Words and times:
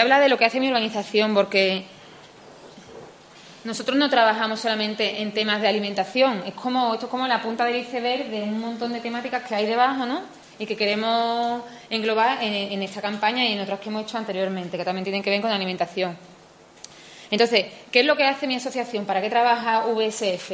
Habla 0.00 0.20
de 0.20 0.28
lo 0.28 0.38
que 0.38 0.44
hace 0.44 0.60
mi 0.60 0.68
organización, 0.68 1.34
porque 1.34 1.84
nosotros 3.64 3.98
no 3.98 4.08
trabajamos 4.08 4.60
solamente 4.60 5.20
en 5.20 5.32
temas 5.32 5.60
de 5.60 5.68
alimentación, 5.68 6.42
es 6.46 6.54
como, 6.54 6.94
esto 6.94 7.06
es 7.06 7.10
como 7.10 7.26
la 7.26 7.42
punta 7.42 7.64
del 7.64 7.76
iceberg 7.76 8.30
de 8.30 8.42
un 8.42 8.60
montón 8.60 8.92
de 8.92 9.00
temáticas 9.00 9.42
que 9.42 9.54
hay 9.54 9.66
debajo, 9.66 10.06
¿no? 10.06 10.22
Y 10.58 10.66
que 10.66 10.76
queremos 10.76 11.62
englobar 11.90 12.42
en, 12.42 12.82
esta 12.82 13.00
campaña 13.00 13.44
y 13.44 13.52
en 13.52 13.60
otras 13.60 13.78
que 13.78 13.90
hemos 13.90 14.02
hecho 14.04 14.18
anteriormente, 14.18 14.76
que 14.76 14.84
también 14.84 15.04
tienen 15.04 15.22
que 15.22 15.30
ver 15.30 15.40
con 15.40 15.50
la 15.50 15.56
alimentación. 15.56 16.16
Entonces, 17.30 17.66
¿qué 17.92 18.00
es 18.00 18.06
lo 18.06 18.16
que 18.16 18.24
hace 18.24 18.46
mi 18.46 18.56
asociación? 18.56 19.04
¿Para 19.04 19.20
qué 19.20 19.28
trabaja 19.28 19.84
VSF? 19.86 20.52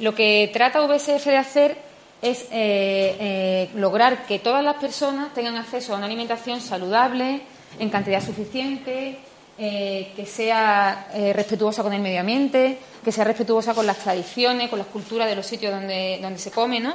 Lo 0.00 0.14
que 0.14 0.50
trata 0.52 0.80
VSF 0.80 1.26
de 1.26 1.36
hacer 1.36 1.78
es 2.20 2.42
eh, 2.50 3.16
eh, 3.20 3.70
lograr 3.74 4.26
que 4.26 4.38
todas 4.38 4.64
las 4.64 4.76
personas 4.76 5.32
tengan 5.32 5.56
acceso 5.56 5.94
a 5.94 5.96
una 5.96 6.06
alimentación 6.06 6.60
saludable, 6.60 7.40
en 7.78 7.90
cantidad 7.90 8.24
suficiente, 8.24 9.18
eh, 9.58 10.12
que 10.14 10.24
sea 10.24 11.08
eh, 11.14 11.32
respetuosa 11.32 11.82
con 11.82 11.92
el 11.92 12.00
medio 12.00 12.20
ambiente, 12.20 12.78
que 13.04 13.10
sea 13.10 13.24
respetuosa 13.24 13.74
con 13.74 13.86
las 13.86 13.98
tradiciones, 13.98 14.70
con 14.70 14.78
las 14.78 14.88
culturas 14.88 15.28
de 15.28 15.34
los 15.34 15.46
sitios 15.46 15.72
donde, 15.72 16.18
donde 16.22 16.38
se 16.38 16.50
come, 16.50 16.78
¿no? 16.80 16.94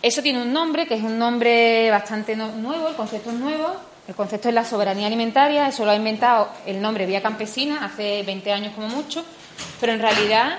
Eso 0.00 0.22
tiene 0.22 0.40
un 0.40 0.52
nombre, 0.52 0.86
que 0.86 0.94
es 0.94 1.02
un 1.02 1.18
nombre 1.18 1.90
bastante 1.90 2.36
nuevo, 2.36 2.88
el 2.88 2.94
concepto 2.94 3.30
es 3.30 3.36
nuevo, 3.36 3.74
el 4.06 4.14
concepto 4.14 4.48
es 4.48 4.54
la 4.54 4.64
soberanía 4.64 5.08
alimentaria, 5.08 5.68
eso 5.68 5.84
lo 5.84 5.90
ha 5.90 5.96
inventado 5.96 6.48
el 6.64 6.80
nombre 6.80 7.04
Vía 7.04 7.20
Campesina 7.20 7.84
hace 7.84 8.22
20 8.22 8.52
años 8.52 8.72
como 8.74 8.88
mucho, 8.88 9.22
pero 9.80 9.92
en 9.92 10.00
realidad, 10.00 10.58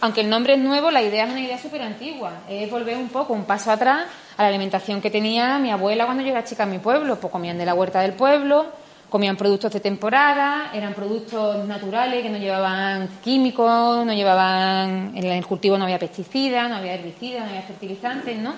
aunque 0.00 0.20
el 0.20 0.30
nombre 0.30 0.54
es 0.54 0.58
nuevo, 0.60 0.90
la 0.90 1.02
idea 1.02 1.24
es 1.24 1.30
una 1.30 1.40
idea 1.40 1.58
súper 1.58 1.82
antigua, 1.82 2.32
es 2.48 2.70
volver 2.70 2.96
un 2.96 3.08
poco, 3.08 3.32
un 3.32 3.44
paso 3.44 3.70
atrás 3.70 4.04
a 4.36 4.42
la 4.42 4.48
alimentación 4.48 5.00
que 5.00 5.10
tenía 5.10 5.58
mi 5.58 5.70
abuela 5.70 6.04
cuando 6.04 6.22
yo 6.22 6.30
era 6.30 6.44
chica 6.44 6.62
en 6.64 6.70
mi 6.70 6.78
pueblo. 6.78 7.18
Pues 7.20 7.32
comían 7.32 7.58
de 7.58 7.66
la 7.66 7.74
huerta 7.74 8.00
del 8.00 8.12
pueblo, 8.12 8.66
comían 9.08 9.36
productos 9.36 9.72
de 9.72 9.80
temporada, 9.80 10.70
eran 10.72 10.94
productos 10.94 11.66
naturales 11.66 12.22
que 12.22 12.30
no 12.30 12.38
llevaban 12.38 13.08
químicos, 13.22 14.04
no 14.04 14.12
llevaban, 14.12 15.12
en 15.16 15.24
el 15.24 15.46
cultivo 15.46 15.78
no 15.78 15.84
había 15.84 15.98
pesticidas, 15.98 16.68
no 16.68 16.76
había 16.76 16.94
herbicidas, 16.94 17.44
no 17.44 17.50
había 17.50 17.62
fertilizantes, 17.62 18.38
¿no? 18.38 18.54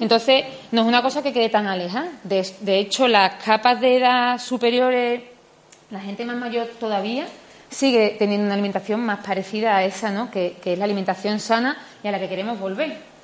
Entonces, 0.00 0.44
no 0.72 0.82
es 0.82 0.86
una 0.88 1.02
cosa 1.02 1.22
que 1.22 1.32
quede 1.32 1.48
tan 1.48 1.66
alejada. 1.66 2.08
De, 2.24 2.78
hecho, 2.78 3.06
las 3.06 3.42
capas 3.42 3.80
de 3.80 3.98
edad 3.98 4.38
superiores, 4.38 5.22
la 5.90 6.00
gente 6.00 6.24
más 6.24 6.36
mayor 6.36 6.66
todavía, 6.80 7.26
sigue 7.74 8.16
teniendo 8.18 8.46
una 8.46 8.54
alimentación 8.54 9.00
más 9.00 9.24
parecida 9.24 9.76
a 9.76 9.84
esa, 9.84 10.10
¿no? 10.10 10.30
que 10.30 10.56
es 10.64 10.78
la 10.78 10.84
alimentación 10.84 11.40
sana 11.40 11.76
y 12.02 12.08
a 12.08 12.12
la 12.12 12.18
que 12.18 12.28
queremos 12.28 12.58
volver 12.58 13.14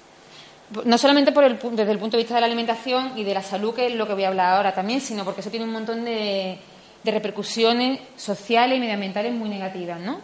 no 0.84 0.98
solamente 0.98 1.32
por 1.32 1.44
el, 1.44 1.58
desde 1.72 1.92
el 1.92 1.98
punto 1.98 2.16
de 2.16 2.22
vista 2.22 2.34
de 2.34 2.40
la 2.40 2.46
alimentación 2.46 3.12
y 3.16 3.24
de 3.24 3.34
la 3.34 3.42
salud, 3.42 3.74
que 3.74 3.86
es 3.86 3.94
lo 3.94 4.06
que 4.06 4.14
voy 4.14 4.24
a 4.24 4.28
hablar 4.28 4.54
ahora 4.54 4.72
también, 4.72 5.00
sino 5.00 5.24
porque 5.24 5.40
eso 5.40 5.50
tiene 5.50 5.66
un 5.66 5.72
montón 5.72 6.04
de, 6.04 6.58
repercusiones 7.04 8.00
sociales 8.16 8.76
y 8.76 8.80
medioambientales 8.80 9.32
muy 9.32 9.48
negativas, 9.48 9.98
¿no? 10.00 10.20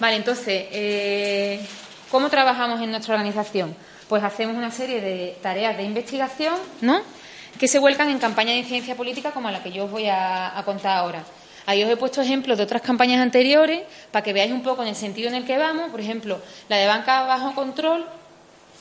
Vale, 0.00 0.16
entonces, 0.16 0.66
eh, 0.72 1.64
¿cómo 2.10 2.28
trabajamos 2.28 2.80
en 2.80 2.90
nuestra 2.90 3.14
organización? 3.14 3.74
Pues 4.08 4.22
hacemos 4.22 4.56
una 4.56 4.70
serie 4.70 5.00
de 5.00 5.38
tareas 5.40 5.76
de 5.76 5.84
investigación, 5.84 6.56
¿no? 6.80 7.00
Que 7.58 7.68
se 7.68 7.78
vuelcan 7.78 8.10
en 8.10 8.18
campañas 8.18 8.56
de 8.56 8.64
ciencia 8.64 8.96
política 8.96 9.30
como 9.30 9.50
la 9.50 9.62
que 9.62 9.72
yo 9.72 9.84
os 9.84 9.90
voy 9.90 10.06
a 10.08 10.60
contar 10.64 10.98
ahora. 10.98 11.24
Ahí 11.66 11.82
os 11.82 11.90
he 11.90 11.96
puesto 11.96 12.20
ejemplos 12.20 12.58
de 12.58 12.64
otras 12.64 12.82
campañas 12.82 13.20
anteriores 13.20 13.82
para 14.10 14.22
que 14.22 14.32
veáis 14.32 14.52
un 14.52 14.62
poco 14.62 14.82
en 14.82 14.88
el 14.88 14.96
sentido 14.96 15.28
en 15.28 15.34
el 15.34 15.44
que 15.46 15.56
vamos. 15.56 15.90
Por 15.90 16.00
ejemplo, 16.00 16.38
la 16.68 16.76
de 16.76 16.86
banca 16.86 17.22
bajo 17.22 17.54
control, 17.54 18.04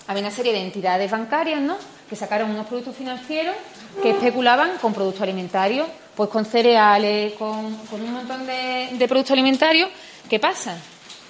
había 0.08 0.22
una 0.22 0.32
serie 0.32 0.52
de 0.52 0.62
entidades 0.62 1.10
bancarias, 1.10 1.62
¿no? 1.62 1.78
Que 2.10 2.16
sacaron 2.16 2.52
unos 2.52 2.68
productos 2.68 2.96
financieros 2.96 3.56
que 4.02 4.10
especulaban 4.10 4.72
con 4.82 4.94
productos 4.94 5.22
alimentarios, 5.22 5.88
pues 6.14 6.30
con 6.30 6.44
cereales, 6.44 7.34
con, 7.34 7.58
un 7.58 8.14
montón 8.14 8.46
de, 8.46 9.06
productos 9.08 9.32
alimentarios. 9.32 9.90
¿Qué 10.30 10.40
pasa? 10.40 10.78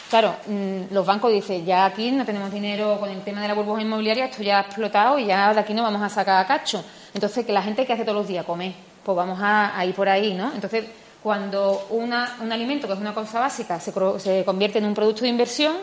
Claro, 0.09 0.35
mm, 0.47 0.91
los 0.91 1.05
bancos 1.05 1.31
dicen, 1.31 1.65
ya 1.65 1.85
aquí 1.85 2.11
no 2.11 2.25
tenemos 2.25 2.51
dinero 2.51 2.99
con 2.99 3.09
el 3.09 3.21
tema 3.23 3.41
de 3.41 3.47
la 3.47 3.53
burbuja 3.53 3.81
inmobiliaria, 3.81 4.25
esto 4.25 4.41
ya 4.41 4.57
ha 4.57 4.61
explotado 4.61 5.19
y 5.19 5.25
ya 5.25 5.53
de 5.53 5.59
aquí 5.59 5.73
no 5.73 5.83
vamos 5.83 6.01
a 6.01 6.09
sacar 6.09 6.43
a 6.43 6.47
cacho. 6.47 6.83
Entonces, 7.13 7.45
que 7.45 7.53
la 7.53 7.61
gente 7.61 7.85
que 7.85 7.93
hace 7.93 8.03
todos 8.03 8.17
los 8.17 8.27
días 8.27 8.45
come, 8.45 8.73
pues 9.03 9.15
vamos 9.15 9.39
a, 9.41 9.85
ir 9.85 9.93
por 9.93 10.09
ahí, 10.09 10.33
¿no? 10.33 10.51
Entonces, 10.53 10.85
cuando 11.21 11.87
un 11.91 12.11
alimento, 12.13 12.87
que 12.87 12.93
es 12.93 12.99
una 12.99 13.13
cosa 13.13 13.39
básica, 13.39 13.79
se, 13.79 13.93
se, 14.19 14.43
convierte 14.43 14.79
en 14.79 14.85
un 14.85 14.93
producto 14.93 15.21
de 15.21 15.29
inversión, 15.29 15.77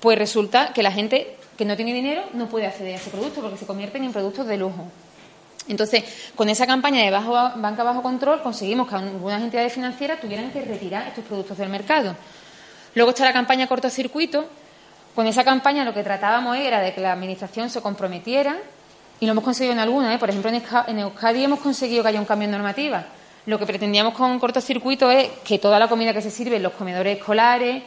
pues 0.00 0.18
resulta 0.18 0.72
que 0.72 0.82
la 0.82 0.92
gente 0.92 1.36
que 1.56 1.64
no 1.64 1.76
tiene 1.76 1.92
dinero 1.92 2.22
no 2.32 2.46
puede 2.46 2.66
acceder 2.66 2.94
a 2.94 2.96
ese 2.96 3.10
producto 3.10 3.40
porque 3.40 3.58
se 3.58 3.66
convierten 3.66 4.04
en 4.04 4.12
productos 4.12 4.46
de 4.46 4.56
lujo. 4.56 4.86
Entonces, 5.68 6.04
con 6.34 6.48
esa 6.48 6.66
campaña 6.66 7.02
de 7.02 7.10
bajo, 7.10 7.32
banca 7.32 7.84
bajo 7.84 8.02
control 8.02 8.42
conseguimos 8.42 8.88
que 8.88 8.96
algunas 8.96 9.42
entidades 9.42 9.72
financieras 9.72 10.20
tuvieran 10.20 10.50
que 10.50 10.60
retirar 10.62 11.06
estos 11.06 11.24
productos 11.24 11.58
del 11.58 11.68
mercado. 11.68 12.16
Luego 12.94 13.10
está 13.10 13.24
la 13.24 13.32
campaña 13.32 13.66
cortocircuito. 13.66 14.46
Con 15.14 15.26
esa 15.26 15.44
campaña 15.44 15.84
lo 15.84 15.94
que 15.94 16.02
tratábamos 16.02 16.56
era 16.56 16.80
de 16.80 16.94
que 16.94 17.00
la 17.00 17.12
Administración 17.12 17.70
se 17.70 17.80
comprometiera 17.80 18.56
y 19.22 19.26
lo 19.26 19.32
hemos 19.32 19.44
conseguido 19.44 19.72
en 19.72 19.78
algunas. 19.78 20.14
¿eh? 20.14 20.18
Por 20.18 20.28
ejemplo, 20.28 20.50
en 20.50 20.98
Euskadi 20.98 21.44
hemos 21.44 21.60
conseguido 21.60 22.02
que 22.02 22.10
haya 22.10 22.20
un 22.20 22.26
cambio 22.26 22.46
en 22.46 22.50
normativa 22.50 23.06
lo 23.46 23.58
que 23.58 23.66
pretendíamos 23.66 24.14
con 24.14 24.38
cortocircuito 24.38 25.10
es 25.10 25.28
que 25.44 25.58
toda 25.58 25.78
la 25.78 25.88
comida 25.88 26.12
que 26.12 26.22
se 26.22 26.30
sirve 26.30 26.56
en 26.56 26.62
los 26.62 26.72
comedores 26.72 27.18
escolares, 27.18 27.82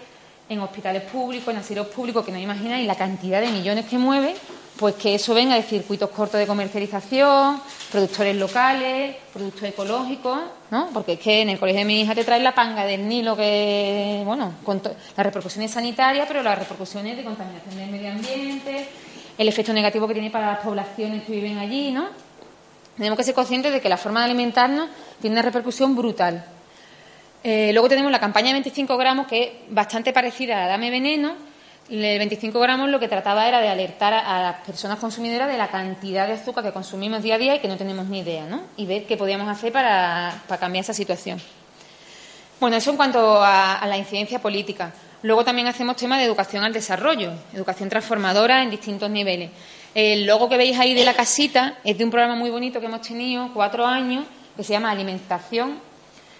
en 0.49 0.59
hospitales 0.59 1.03
públicos, 1.03 1.53
en 1.53 1.59
asilos 1.59 1.87
públicos, 1.87 2.25
que 2.25 2.31
no 2.31 2.37
imagináis 2.37 2.85
la 2.85 2.95
cantidad 2.95 3.41
de 3.41 3.47
millones 3.47 3.85
que 3.85 3.97
mueve, 3.97 4.35
pues 4.77 4.95
que 4.95 5.15
eso 5.15 5.33
venga 5.33 5.55
de 5.55 5.63
circuitos 5.63 6.09
cortos 6.09 6.39
de 6.39 6.45
comercialización, 6.45 7.61
productores 7.89 8.35
locales, 8.35 9.15
productos 9.33 9.63
ecológicos, 9.63 10.39
¿no? 10.69 10.89
Porque 10.93 11.13
es 11.13 11.19
que 11.19 11.41
en 11.41 11.49
el 11.49 11.59
colegio 11.59 11.79
de 11.79 11.85
mi 11.85 12.01
hija 12.01 12.13
te 12.13 12.25
trae 12.25 12.41
la 12.41 12.53
panga 12.53 12.83
del 12.83 13.07
Nilo, 13.07 13.37
que, 13.37 14.21
bueno, 14.25 14.55
con 14.65 14.81
las 14.83 15.25
repercusiones 15.25 15.71
sanitarias, 15.71 16.27
pero 16.27 16.43
las 16.43 16.59
repercusiones 16.59 17.15
de 17.15 17.23
contaminación 17.23 17.77
del 17.77 17.89
medio 17.89 18.11
ambiente, 18.11 18.89
el 19.37 19.47
efecto 19.47 19.73
negativo 19.73 20.07
que 20.07 20.13
tiene 20.13 20.29
para 20.29 20.47
las 20.47 20.59
poblaciones 20.59 21.23
que 21.23 21.33
viven 21.33 21.57
allí, 21.57 21.91
¿no? 21.91 22.07
Tenemos 22.97 23.17
que 23.17 23.23
ser 23.23 23.33
conscientes 23.33 23.73
de 23.73 23.81
que 23.81 23.89
la 23.89 23.97
forma 23.97 24.21
de 24.21 24.25
alimentarnos 24.25 24.89
tiene 25.19 25.33
una 25.33 25.41
repercusión 25.41 25.95
brutal. 25.95 26.45
Eh, 27.43 27.71
luego 27.73 27.89
tenemos 27.89 28.11
la 28.11 28.19
campaña 28.19 28.47
de 28.47 28.53
25 28.53 28.97
gramos, 28.97 29.27
que 29.27 29.43
es 29.43 29.49
bastante 29.69 30.13
parecida 30.13 30.63
a 30.63 30.67
Dame 30.67 30.89
Veneno. 30.89 31.33
El 31.89 32.17
25 32.17 32.59
gramos 32.59 32.89
lo 32.89 32.99
que 32.99 33.07
trataba 33.07 33.47
era 33.47 33.59
de 33.59 33.67
alertar 33.67 34.13
a, 34.13 34.41
las 34.41 34.55
personas 34.65 34.97
consumidoras 34.97 35.47
de 35.47 35.57
la 35.57 35.67
cantidad 35.67 36.25
de 36.25 36.33
azúcar 36.33 36.63
que 36.63 36.71
consumimos 36.71 37.21
día 37.21 37.35
a 37.35 37.37
día 37.37 37.55
y 37.55 37.59
que 37.59 37.67
no 37.67 37.77
tenemos 37.77 38.07
ni 38.07 38.19
idea, 38.19 38.47
¿no? 38.47 38.63
Y 38.77 38.87
ver 38.87 39.05
qué 39.05 39.17
podíamos 39.17 39.47
hacer 39.47 39.71
para, 39.71 40.41
cambiar 40.59 40.83
esa 40.83 40.93
situación. 40.93 41.39
Bueno, 42.59 42.77
eso 42.77 42.89
en 42.89 42.97
cuanto 42.97 43.43
a, 43.43 43.75
a 43.75 43.85
la 43.85 43.97
incidencia 43.97 44.39
política. 44.39 44.91
Luego 45.25 45.43
también 45.43 45.67
hacemos 45.67 45.95
temas 45.95 46.19
de 46.19 46.25
educación 46.25 46.63
al 46.63 46.71
desarrollo, 46.71 47.31
educación 47.51 47.89
transformadora 47.89 48.61
en 48.61 48.69
distintos 48.69 49.09
niveles. 49.09 49.49
El 49.95 50.27
logo 50.27 50.47
que 50.47 50.55
veis 50.55 50.77
ahí 50.77 50.93
de 50.93 51.03
la 51.03 51.15
casita 51.15 51.79
es 51.83 51.97
de 51.97 52.03
un 52.03 52.11
programa 52.11 52.35
muy 52.35 52.51
bonito 52.51 52.79
que 52.79 52.85
hemos 52.85 53.01
tenido, 53.01 53.49
cuatro 53.51 53.87
años, 53.87 54.23
que 54.55 54.63
se 54.63 54.73
llama 54.73 54.91
Alimentación, 54.91 55.79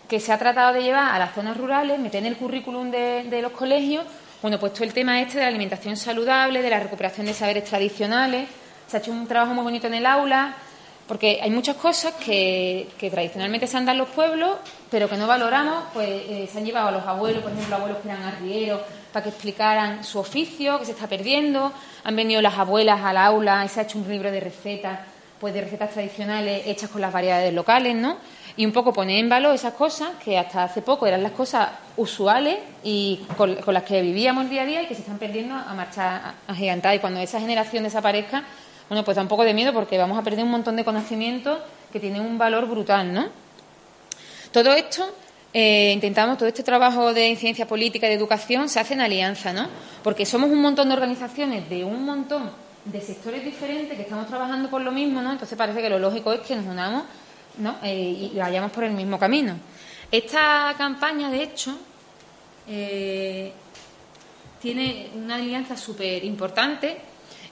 que 0.08 0.20
se 0.20 0.32
ha 0.32 0.38
tratado 0.38 0.72
de 0.72 0.84
llevar 0.84 1.16
a 1.16 1.18
las 1.18 1.34
zonas 1.34 1.58
rurales, 1.58 1.98
meter 1.98 2.20
en 2.20 2.28
el 2.28 2.38
currículum 2.38 2.92
de, 2.92 3.40
los 3.42 3.54
colegios, 3.54 4.06
bueno, 4.44 4.60
pues 4.60 4.74
todo 4.74 4.84
el 4.84 4.94
tema 4.94 5.20
este 5.20 5.38
de 5.38 5.46
la 5.46 5.48
alimentación 5.48 5.98
saludable, 5.98 6.62
de 6.62 6.70
la 6.70 6.80
recuperación 6.80 7.26
de 7.26 7.34
saberes 7.34 7.64
tradicionales. 7.64 8.48
Se 8.86 8.98
ha 8.98 9.00
hecho 9.00 9.12
un 9.12 9.26
trabajo 9.26 9.56
muy 9.56 9.64
bonito 9.64 9.88
en 9.88 9.96
el 9.96 10.06
aula, 10.06 10.58
porque 11.08 11.40
hay 11.42 11.52
muchas 11.52 11.76
cosas 11.76 12.14
que, 12.16 12.88
tradicionalmente 13.00 13.68
se 13.68 13.78
han 13.78 13.86
dado 13.86 13.94
en 13.94 14.00
los 14.00 14.10
pueblos, 14.10 14.58
pero 14.90 15.08
que 15.10 15.18
no 15.18 15.28
valoramos, 15.28 15.86
pues 15.94 16.10
eh, 16.10 16.50
se 16.52 16.58
han 16.58 16.66
llevado 16.66 16.88
a 16.88 16.92
los 16.92 17.06
abuelos, 17.06 17.44
por 17.44 17.52
ejemplo, 17.52 17.76
abuelos 17.76 18.00
que 18.00 18.10
eran 18.10 18.24
arrieros, 18.24 18.82
para 19.14 19.24
que 19.24 19.30
explicaran 19.30 20.04
su 20.04 20.20
oficio, 20.20 20.80
que 20.80 20.86
se 20.86 20.92
está 20.92 21.08
perdiendo. 21.08 21.72
Han 22.04 22.16
venido 22.16 22.42
las 22.42 22.58
abuelas 22.58 23.02
al 23.04 23.18
aula 23.18 23.64
y 23.66 23.70
se 23.70 23.80
ha 23.80 23.84
hecho 23.84 24.00
un 24.00 24.10
libro 24.10 24.32
de 24.32 24.40
recetas, 24.40 25.00
pues 25.40 25.54
de 25.54 25.62
recetas 25.62 25.92
tradicionales 25.92 26.64
hechas 26.66 26.90
con 26.90 27.02
las 27.02 27.14
variedades 27.14 27.54
locales, 27.54 27.96
¿no? 27.96 28.18
y 28.58 28.66
un 28.66 28.72
poco 28.72 28.94
poner 28.94 29.20
en 29.20 29.30
valor 29.30 29.54
esas 29.54 29.74
cosas 29.74 30.12
que 30.24 30.38
hasta 30.38 30.64
hace 30.64 30.82
poco 30.82 31.06
eran 31.08 31.22
las 31.22 31.34
cosas 31.34 31.70
usuales 31.98 32.58
y 32.84 33.22
con, 33.36 33.58
las 33.68 33.84
que 33.84 34.02
vivíamos 34.02 34.50
día 34.50 34.62
a 34.62 34.66
día 34.66 34.82
y 34.84 34.88
que 34.88 34.96
se 34.96 35.02
están 35.02 35.18
perdiendo 35.18 35.56
a 35.56 35.74
marcha 35.74 36.36
agigantada. 36.48 36.96
Y 36.96 37.00
cuando 37.00 37.20
esa 37.20 37.40
generación 37.40 37.84
desaparezca, 37.84 38.44
bueno, 38.90 39.04
pues 39.04 39.16
da 39.16 39.22
un 39.22 39.28
poco 39.28 39.44
de 39.44 39.54
miedo 39.54 39.74
porque 39.74 39.98
vamos 39.98 40.18
a 40.18 40.24
perder 40.24 40.44
un 40.44 40.52
montón 40.52 40.76
de 40.76 40.84
conocimientos 40.84 41.60
que 41.92 42.00
tienen 42.00 42.22
un 42.22 42.38
valor 42.38 42.68
brutal, 42.68 43.14
¿no? 43.14 43.28
Todo 44.52 44.74
esto, 44.74 45.10
eh, 45.54 45.92
intentamos, 45.94 46.38
todo 46.38 46.48
este 46.48 46.64
trabajo 46.64 47.14
de 47.14 47.36
ciencia 47.36 47.68
política 47.68 48.08
y 48.08 48.10
de 48.10 48.16
educación 48.16 48.70
se 48.70 48.80
hace 48.80 48.94
en 48.94 49.02
alianza, 49.02 49.54
¿no? 49.54 49.68
Porque 50.04 50.26
somos 50.26 50.50
un 50.50 50.62
montón 50.62 50.90
de 50.90 50.94
organizaciones 50.94 51.70
de 51.70 51.84
un 51.84 52.06
montón 52.06 52.52
de 52.86 53.02
sectores 53.02 53.44
diferentes 53.44 53.96
que 53.96 54.04
estamos 54.04 54.28
trabajando 54.28 54.70
por 54.70 54.82
lo 54.82 54.92
mismo, 54.92 55.22
¿no? 55.22 55.32
Entonces 55.32 55.58
parece 55.58 55.82
que 55.82 55.90
lo 55.90 56.00
lógico 56.00 56.32
es 56.32 56.42
que 56.42 56.56
nos 56.56 56.66
unamos 56.66 57.04
¿no? 57.58 57.78
Eh, 57.84 58.32
y 58.34 58.38
vayamos 58.38 58.72
por 58.72 58.84
el 58.84 58.92
mismo 58.92 59.18
camino. 59.20 59.56
Esta 60.12 60.74
campaña, 60.78 61.30
de 61.30 61.44
hecho, 61.44 61.78
eh, 62.68 63.52
tiene 64.62 65.10
una 65.16 65.36
alianza 65.36 65.78
súper 65.78 66.24
importante. 66.24 66.98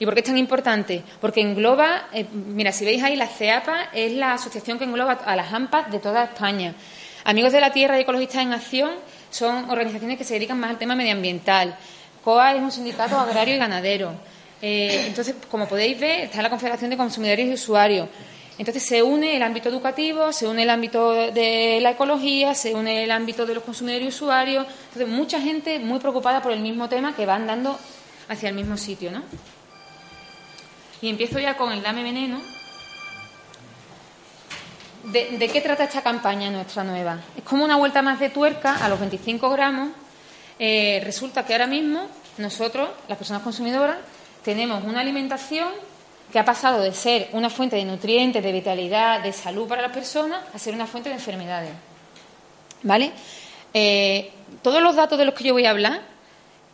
¿Y 0.04 0.06
por 0.06 0.16
qué 0.16 0.20
es 0.20 0.26
tan 0.26 0.38
importante? 0.38 1.02
Porque 1.22 1.40
engloba, 1.40 2.10
eh, 2.12 2.26
mira, 2.30 2.74
si 2.74 2.84
veis 2.84 3.02
ahí, 3.02 3.16
la 3.16 3.26
CEAPA 3.26 3.86
es 3.94 4.12
la 4.12 4.34
asociación 4.34 4.78
que 4.78 4.84
engloba 4.84 5.14
a 5.14 5.34
las 5.34 5.54
AMPAs 5.54 5.90
de 5.90 6.00
toda 6.00 6.26
España. 6.26 6.76
Amigos 7.24 7.54
de 7.54 7.62
la 7.62 7.72
Tierra 7.72 7.98
y 7.98 8.02
Ecologistas 8.02 8.42
en 8.42 8.52
Acción 8.52 8.92
son 9.30 9.70
organizaciones 9.70 10.18
que 10.18 10.26
se 10.26 10.34
dedican 10.34 10.60
más 10.60 10.72
al 10.72 10.78
tema 10.78 10.94
medioambiental. 10.94 11.78
COA 12.22 12.54
es 12.54 12.62
un 12.62 12.70
sindicato 12.70 13.18
agrario 13.18 13.56
y 13.56 13.58
ganadero. 13.58 14.12
entonces, 14.62 15.36
como 15.50 15.70
podéis 15.70 15.98
ver, 15.98 16.26
está 16.26 16.42
la 16.42 16.50
Confederación 16.50 16.90
de 16.90 16.98
Consumidores 16.98 17.48
y 17.48 17.54
Usuarios. 17.54 18.10
Entonces 18.58 18.84
se 18.84 19.02
une 19.02 19.38
el 19.38 19.42
ámbito 19.42 19.70
educativo, 19.70 20.34
se 20.34 20.48
une 20.48 20.64
el 20.64 20.70
ámbito 20.70 21.14
de 21.14 21.80
la 21.82 21.92
ecología, 21.92 22.56
se 22.56 22.76
une 22.76 23.06
el 23.06 23.12
ámbito 23.12 23.46
de 23.46 23.54
los 23.54 23.64
consumidores 23.64 24.04
y 24.04 24.10
usuarios. 24.10 24.68
Entonces 24.88 25.08
mucha 25.08 25.40
gente 25.40 25.80
muy 25.80 26.00
preocupada 26.00 26.42
por 26.42 26.52
el 26.52 26.60
mismo 26.60 26.90
tema 26.90 27.16
que 27.16 27.26
va 27.26 27.36
andando 27.36 27.80
hacia 28.28 28.50
el 28.50 28.56
mismo 28.56 28.76
sitio, 28.76 29.10
¿no? 29.10 29.24
Y 31.04 31.10
empiezo 31.10 31.38
ya 31.38 31.58
con 31.58 31.70
el 31.74 31.84
Dame 31.84 32.02
Veneno. 32.02 32.40
¿De, 35.04 35.50
qué 35.52 35.60
trata 35.60 35.84
esta 35.84 36.02
campaña 36.02 36.50
nuestra 36.50 36.86
nueva? 36.86 37.20
Es 37.36 37.44
como 37.44 37.66
una 37.66 37.76
vuelta 37.76 38.02
más 38.02 38.22
de 38.22 38.30
tuerca 38.30 38.78
a 38.78 38.88
los 38.88 38.98
25 39.02 39.50
gramos. 39.50 39.90
Eh, 40.58 41.02
resulta 41.04 41.46
que 41.46 41.52
ahora 41.52 41.68
mismo 41.68 42.08
nosotros, 42.38 42.90
las 43.10 43.18
personas 43.18 43.42
consumidoras, 43.42 43.98
tenemos 44.46 44.82
una 44.86 45.02
alimentación 45.02 45.68
que 46.32 46.40
ha 46.40 46.46
pasado 46.46 46.82
de 46.82 46.94
ser 46.94 47.28
una 47.34 47.50
fuente 47.50 47.76
de 47.76 47.84
nutrientes, 47.84 48.42
de 48.42 48.52
vitalidad, 48.54 49.20
de 49.22 49.34
salud 49.34 49.68
para 49.68 49.82
las 49.82 49.92
personas, 49.92 50.40
a 50.54 50.58
ser 50.58 50.74
una 50.74 50.88
fuente 50.88 51.10
de 51.10 51.16
enfermedades. 51.16 51.72
¿Vale? 52.82 53.12
Eh, 53.74 54.32
todos 54.62 54.82
los 54.82 54.96
datos 54.96 55.20
de 55.20 55.26
los 55.26 55.34
que 55.34 55.44
yo 55.44 55.52
voy 55.52 55.66
a 55.66 55.72
hablar, 55.72 56.13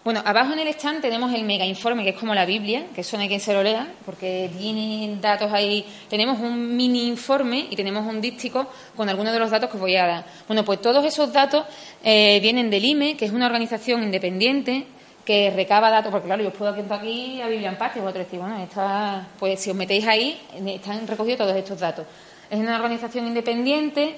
bueno, 0.03 0.21
abajo 0.25 0.53
en 0.53 0.59
el 0.59 0.69
stand 0.69 1.01
tenemos 1.01 1.33
el 1.33 1.43
mega 1.43 1.65
informe, 1.65 2.03
que 2.03 2.11
es 2.11 2.15
como 2.15 2.33
la 2.33 2.45
Biblia, 2.45 2.85
que 2.95 3.01
eso 3.01 3.17
no 3.17 3.23
hay 3.23 3.27
quien 3.27 3.41
se 3.41 3.53
lo 3.53 3.61
lea, 3.61 3.85
porque 4.05 4.49
tiene 4.57 5.17
datos 5.19 5.51
ahí. 5.51 5.85
Tenemos 6.09 6.39
un 6.39 6.75
mini 6.77 7.07
informe 7.07 7.67
y 7.69 7.75
tenemos 7.75 8.07
un 8.07 8.21
díptico 8.21 8.67
con 8.95 9.09
algunos 9.09 9.33
de 9.33 9.39
los 9.39 9.51
datos 9.51 9.69
que 9.69 9.75
os 9.75 9.81
voy 9.81 9.97
a 9.97 10.07
dar. 10.07 10.25
Bueno, 10.47 10.63
pues 10.63 10.81
todos 10.81 11.03
esos 11.03 11.33
datos 11.33 11.65
eh, 12.01 12.39
vienen 12.41 12.69
del 12.69 12.85
IME, 12.85 13.17
que 13.17 13.25
es 13.25 13.31
una 13.31 13.45
organización 13.45 14.01
independiente 14.01 14.85
que 15.25 15.51
recaba 15.51 15.91
datos, 15.91 16.11
porque 16.11 16.27
claro, 16.27 16.43
yo 16.43 16.49
os 16.49 16.55
puedo 16.55 16.73
contar 16.73 16.99
aquí 16.99 17.41
a 17.41 17.47
Biblia 17.47 17.69
en 17.69 17.77
parte, 17.77 17.99
vosotros 17.99 18.25
decís, 18.25 18.39
bueno, 18.39 18.57
está, 18.63 19.27
pues 19.37 19.59
si 19.59 19.69
os 19.69 19.75
metéis 19.75 20.07
ahí, 20.07 20.39
están 20.65 21.05
recogidos 21.07 21.39
todos 21.39 21.55
estos 21.55 21.79
datos. 21.79 22.07
Es 22.49 22.57
una 22.57 22.77
organización 22.77 23.27
independiente, 23.27 24.15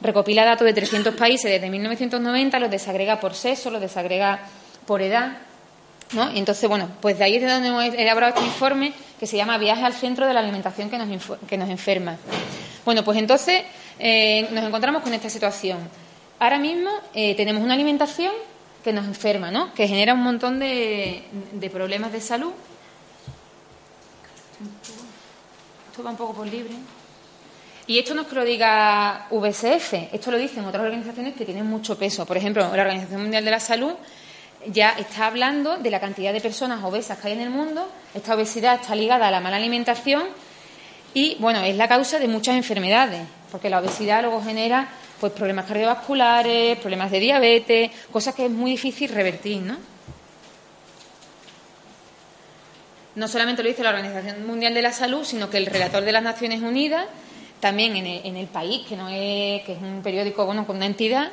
recopila 0.00 0.44
datos 0.44 0.64
de 0.64 0.72
300 0.72 1.14
países 1.16 1.50
desde 1.50 1.68
1990, 1.68 2.58
los 2.60 2.70
desagrega 2.70 3.20
por 3.20 3.34
sexo, 3.34 3.70
los 3.70 3.80
desagrega 3.80 4.40
por 4.86 5.02
edad, 5.02 5.38
¿no? 6.12 6.30
Entonces, 6.30 6.68
bueno, 6.68 6.88
pues 7.00 7.18
de 7.18 7.24
ahí 7.24 7.36
es 7.36 7.42
de 7.42 7.50
donde 7.50 7.68
hemos 7.68 7.84
elaborado 7.94 8.34
este 8.34 8.46
informe 8.46 8.92
que 9.18 9.26
se 9.26 9.36
llama 9.36 9.58
Viaje 9.58 9.84
al 9.84 9.94
centro 9.94 10.26
de 10.26 10.34
la 10.34 10.40
alimentación 10.40 10.90
que 10.90 10.98
nos, 10.98 11.08
que 11.48 11.56
nos 11.56 11.68
enferma. 11.68 12.16
Bueno, 12.84 13.02
pues 13.04 13.18
entonces 13.18 13.62
eh, 13.98 14.48
nos 14.50 14.64
encontramos 14.64 15.02
con 15.02 15.14
esta 15.14 15.30
situación. 15.30 15.78
Ahora 16.38 16.58
mismo 16.58 16.90
eh, 17.14 17.34
tenemos 17.34 17.62
una 17.62 17.74
alimentación 17.74 18.32
que 18.82 18.92
nos 18.92 19.06
enferma, 19.06 19.50
¿no? 19.50 19.72
que 19.72 19.88
genera 19.88 20.12
un 20.12 20.22
montón 20.22 20.58
de, 20.58 21.24
problemas 21.72 22.12
de 22.12 22.20
salud. 22.20 22.52
Esto 25.90 26.02
va 26.02 26.10
un 26.10 26.16
poco 26.16 26.34
por 26.34 26.46
libre. 26.46 26.74
Y 27.86 27.98
esto 27.98 28.14
no 28.14 28.22
es 28.22 28.28
que 28.28 28.34
lo 28.34 28.44
diga 28.44 29.26
VSF, 29.30 30.12
esto 30.12 30.30
lo 30.30 30.38
dicen 30.38 30.64
otras 30.64 30.82
organizaciones 30.82 31.34
que 31.34 31.44
tienen 31.44 31.66
mucho 31.66 31.98
peso. 31.98 32.26
Por 32.26 32.36
ejemplo, 32.36 32.62
la 32.62 32.82
Organización 32.82 33.22
Mundial 33.22 33.44
de 33.44 33.50
la 33.50 33.60
Salud 33.60 33.92
ya 34.66 34.90
está 34.90 35.26
hablando 35.26 35.78
de 35.78 35.90
la 35.90 36.00
cantidad 36.00 36.32
de 36.32 36.40
personas 36.40 36.82
obesas 36.84 37.18
que 37.18 37.28
hay 37.28 37.34
en 37.34 37.40
el 37.40 37.50
mundo. 37.50 37.88
Esta 38.14 38.34
obesidad 38.34 38.80
está 38.80 38.94
ligada 38.94 39.28
a 39.28 39.30
la 39.30 39.40
mala 39.40 39.56
alimentación 39.56 40.24
y, 41.12 41.36
bueno, 41.38 41.60
es 41.60 41.76
la 41.76 41.88
causa 41.88 42.18
de 42.18 42.28
muchas 42.28 42.56
enfermedades, 42.56 43.22
porque 43.50 43.70
la 43.70 43.80
obesidad 43.80 44.22
luego 44.22 44.42
genera 44.42 44.88
pues 45.20 45.32
problemas 45.32 45.66
cardiovasculares, 45.66 46.78
problemas 46.78 47.10
de 47.10 47.20
diabetes, 47.20 47.90
cosas 48.10 48.34
que 48.34 48.46
es 48.46 48.50
muy 48.50 48.72
difícil 48.72 49.10
revertir, 49.10 49.62
¿no? 49.62 49.76
No 53.14 53.28
solamente 53.28 53.62
lo 53.62 53.68
dice 53.68 53.84
la 53.84 53.90
Organización 53.90 54.44
Mundial 54.44 54.74
de 54.74 54.82
la 54.82 54.92
Salud, 54.92 55.24
sino 55.24 55.48
que 55.48 55.58
el 55.58 55.66
relator 55.66 56.02
de 56.02 56.10
las 56.10 56.22
Naciones 56.22 56.62
Unidas, 56.62 57.06
también 57.60 57.94
en 57.96 58.36
el, 58.36 58.46
país, 58.48 58.84
que 58.88 58.96
no 58.96 59.08
es, 59.08 59.62
que 59.62 59.74
es 59.74 59.80
un 59.80 60.02
periódico 60.02 60.44
bueno, 60.44 60.66
con 60.66 60.76
una 60.76 60.86
entidad, 60.86 61.30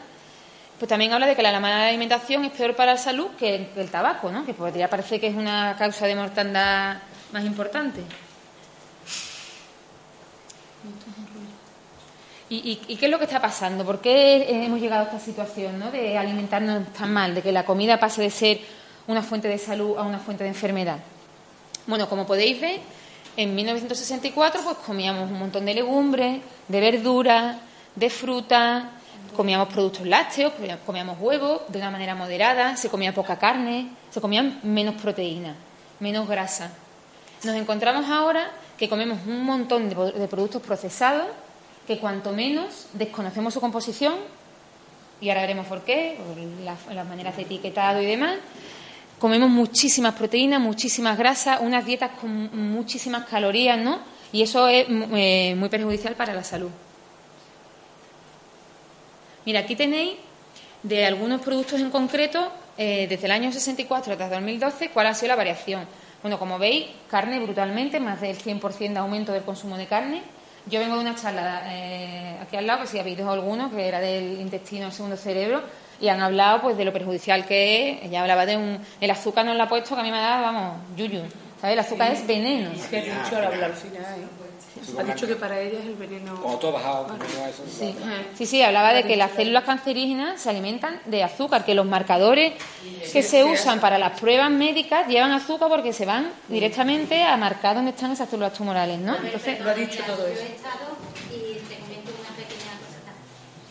pues 0.81 0.89
también 0.89 1.13
habla 1.13 1.27
de 1.27 1.35
que 1.35 1.43
la 1.43 1.59
mala 1.59 1.89
alimentación 1.89 2.43
es 2.43 2.53
peor 2.53 2.75
para 2.75 2.93
la 2.93 2.97
salud 2.97 3.27
que 3.37 3.69
el, 3.75 3.91
tabaco, 3.91 4.31
¿no? 4.31 4.43
que 4.43 4.55
podría 4.55 4.89
parecer 4.89 5.21
que 5.21 5.27
es 5.27 5.35
una 5.35 5.75
causa 5.77 6.07
de 6.07 6.15
mortandad 6.15 6.97
más 7.31 7.45
importante. 7.45 8.01
¿Y, 12.49 12.77
qué 12.97 13.05
es 13.05 13.11
lo 13.11 13.19
que 13.19 13.25
está 13.25 13.39
pasando? 13.39 13.85
¿Por 13.85 14.01
qué 14.01 14.65
hemos 14.65 14.79
llegado 14.79 15.03
a 15.03 15.05
esta 15.05 15.19
situación 15.19 15.77
¿no? 15.77 15.91
de 15.91 16.17
alimentarnos 16.17 16.91
tan 16.93 17.13
mal, 17.13 17.35
de 17.35 17.43
que 17.43 17.51
la 17.51 17.63
comida 17.63 17.99
pase 17.99 18.23
de 18.23 18.31
ser 18.31 18.59
una 19.05 19.21
fuente 19.21 19.47
de 19.49 19.59
salud 19.59 19.99
a 19.99 20.01
una 20.01 20.17
fuente 20.17 20.43
de 20.43 20.49
enfermedad? 20.49 20.97
Bueno, 21.85 22.09
como 22.09 22.25
podéis 22.25 22.59
ver, 22.59 22.79
en 23.37 23.53
1964 23.53 24.61
pues 24.63 24.77
comíamos 24.77 25.29
un 25.29 25.37
montón 25.37 25.63
de 25.63 25.75
legumbres, 25.75 26.41
de 26.67 26.79
verduras, 26.79 27.57
de 27.93 28.09
fruta, 28.09 28.93
comíamos 29.31 29.69
productos 29.69 30.05
lácteos, 30.05 30.53
comíamos 30.85 31.19
huevos 31.19 31.61
de 31.67 31.77
una 31.77 31.91
manera 31.91 32.15
moderada, 32.15 32.77
se 32.77 32.89
comía 32.89 33.13
poca 33.13 33.37
carne, 33.37 33.89
se 34.09 34.21
comían 34.21 34.59
menos 34.63 34.95
proteínas, 35.01 35.55
menos 35.99 36.27
grasa. 36.27 36.71
Nos 37.43 37.55
encontramos 37.55 38.09
ahora 38.09 38.51
que 38.77 38.89
comemos 38.89 39.19
un 39.25 39.43
montón 39.43 39.89
de 39.89 40.27
productos 40.27 40.61
procesados 40.61 41.27
que 41.87 41.97
cuanto 41.99 42.31
menos 42.31 42.87
desconocemos 42.93 43.53
su 43.53 43.59
composición, 43.59 44.15
y 45.21 45.29
ahora 45.29 45.41
veremos 45.41 45.67
por 45.67 45.81
qué, 45.83 46.17
por 46.17 46.95
las, 46.95 47.07
maneras 47.07 47.35
de 47.37 47.43
etiquetado 47.43 48.01
y 48.01 48.05
demás, 48.05 48.37
comemos 49.19 49.49
muchísimas 49.49 50.15
proteínas, 50.15 50.59
muchísimas 50.59 51.17
grasas, 51.17 51.59
unas 51.61 51.85
dietas 51.85 52.11
con 52.19 52.71
muchísimas 52.71 53.25
calorías, 53.25 53.77
¿no? 53.77 53.99
Y 54.31 54.41
eso 54.41 54.67
es 54.67 54.87
eh, 54.89 55.55
muy 55.55 55.69
perjudicial 55.69 56.15
para 56.15 56.33
la 56.33 56.43
salud. 56.43 56.71
Mira, 59.45 59.61
aquí 59.61 59.75
tenéis 59.75 60.13
de 60.83 61.05
algunos 61.05 61.41
productos 61.41 61.79
en 61.79 61.89
concreto, 61.89 62.51
eh, 62.77 63.07
desde 63.09 63.25
el 63.25 63.31
año 63.31 63.51
64 63.51 64.13
hasta 64.13 64.29
2012, 64.29 64.89
cuál 64.89 65.07
ha 65.07 65.13
sido 65.13 65.29
la 65.29 65.35
variación. 65.35 65.85
Bueno, 66.21 66.37
como 66.37 66.59
veis, 66.59 66.87
carne 67.09 67.39
brutalmente, 67.39 67.99
más 67.99 68.21
del 68.21 68.37
100% 68.37 68.93
de 68.93 68.99
aumento 68.99 69.31
del 69.31 69.43
consumo 69.43 69.77
de 69.77 69.87
carne. 69.87 70.21
Yo 70.67 70.79
vengo 70.79 70.95
de 70.95 71.01
una 71.01 71.15
charla 71.15 71.63
eh, 71.65 72.37
aquí 72.41 72.55
al 72.55 72.67
lado, 72.67 72.81
que 72.81 72.87
si 72.87 72.99
habéis 72.99 73.17
dejado 73.17 73.33
alguno, 73.33 73.71
que 73.71 73.87
era 73.87 73.99
del 73.99 74.39
intestino 74.39 74.83
del 74.83 74.91
segundo 74.91 75.17
cerebro, 75.17 75.63
y 75.99 76.07
han 76.09 76.21
hablado 76.21 76.61
pues 76.61 76.77
de 76.77 76.85
lo 76.85 76.93
perjudicial 76.93 77.45
que 77.45 77.89
es. 77.89 78.03
Ella 78.03 78.21
hablaba 78.21 78.45
de 78.45 78.57
un. 78.57 78.79
El 78.99 79.11
azúcar 79.11 79.45
no 79.45 79.55
lo 79.55 79.63
ha 79.63 79.67
puesto, 79.67 79.95
que 79.95 80.01
a 80.01 80.03
mí 80.03 80.11
me 80.11 80.19
da, 80.19 80.41
vamos, 80.41 80.77
yuyu. 80.95 81.21
¿Sabes? 81.59 81.73
El 81.73 81.79
azúcar 81.79 82.11
es 82.11 82.25
veneno. 82.25 82.69
¿Qué 82.89 82.99
has 82.99 83.05
dicho 83.05 83.37
al 83.37 83.45
hablar 83.45 83.71
al 83.71 83.73
final? 83.73 84.29
Ha 84.97 85.03
dicho 85.03 85.27
que 85.27 85.35
para 85.35 85.59
ella 85.59 85.79
es 85.79 85.85
el 85.85 85.95
veneno. 85.95 86.41
Como 86.41 86.57
tú 86.57 86.67
has 86.67 86.73
bajado, 86.73 87.07
eso. 87.49 87.63
Sí. 87.67 87.95
sí, 88.37 88.45
sí, 88.45 88.61
hablaba 88.61 88.93
de 88.93 89.03
que 89.03 89.15
las 89.15 89.31
células 89.31 89.63
cancerígenas 89.63 90.41
se 90.41 90.49
alimentan 90.49 90.99
de 91.05 91.23
azúcar, 91.23 91.65
que 91.65 91.75
los 91.75 91.85
marcadores 91.85 92.53
que 93.11 93.21
se 93.21 93.43
usan 93.43 93.79
para 93.79 93.97
las 93.97 94.19
pruebas 94.19 94.49
médicas 94.49 95.07
llevan 95.07 95.31
azúcar 95.31 95.69
porque 95.69 95.93
se 95.93 96.05
van 96.05 96.31
directamente 96.47 97.23
a 97.23 97.35
marcar 97.37 97.75
dónde 97.75 97.91
están 97.91 98.11
esas 98.11 98.29
células 98.29 98.53
tumorales, 98.53 98.99
¿no? 98.99 99.15
Entonces, 99.15 99.59
lo 99.59 99.69
ha 99.69 99.73
dicho 99.73 100.03
todo 100.05 100.25
eso. 100.27 100.43
Y 100.43 101.59
te 101.67 101.75
comento 101.75 102.11
una 102.19 102.35
pequeña 102.35 102.73
cosa. 102.79 103.11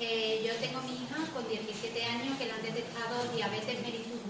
Eh, 0.01 0.45
yo 0.47 0.55
tengo 0.57 0.81
mi 0.83 1.05
hija 1.05 1.17
con 1.33 1.49
17 1.49 2.05
años 2.05 2.37
que 2.39 2.47
le 2.47 2.53
han 2.53 2.63
detectado 2.63 3.25
diabetes 3.35 3.81
mellitus 3.83 4.21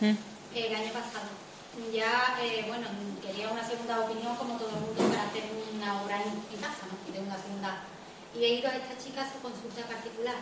1 0.00 0.12
mm. 0.12 0.16
el 0.54 0.74
año 0.74 0.92
pasado. 0.92 1.30
Ya, 1.94 2.36
eh, 2.42 2.64
bueno, 2.68 2.88
quería 3.22 3.48
una 3.48 3.64
segunda 3.64 4.00
opinión 4.00 4.36
como 4.36 4.58
todo 4.58 4.68
el 4.68 4.80
mundo 4.84 5.16
una 5.80 6.02
obra 6.02 6.16
en, 6.16 6.60
casa, 6.60 6.84
¿no? 6.84 6.94
Y 7.08 7.16
de 7.16 7.24
una 7.24 7.36
segunda. 7.40 7.80
Y 8.36 8.44
he 8.44 8.60
ido 8.60 8.68
a 8.68 8.76
esta 8.76 8.96
chica 9.02 9.22
a 9.22 9.32
su 9.32 9.40
consulta 9.40 9.82
particular. 9.88 10.36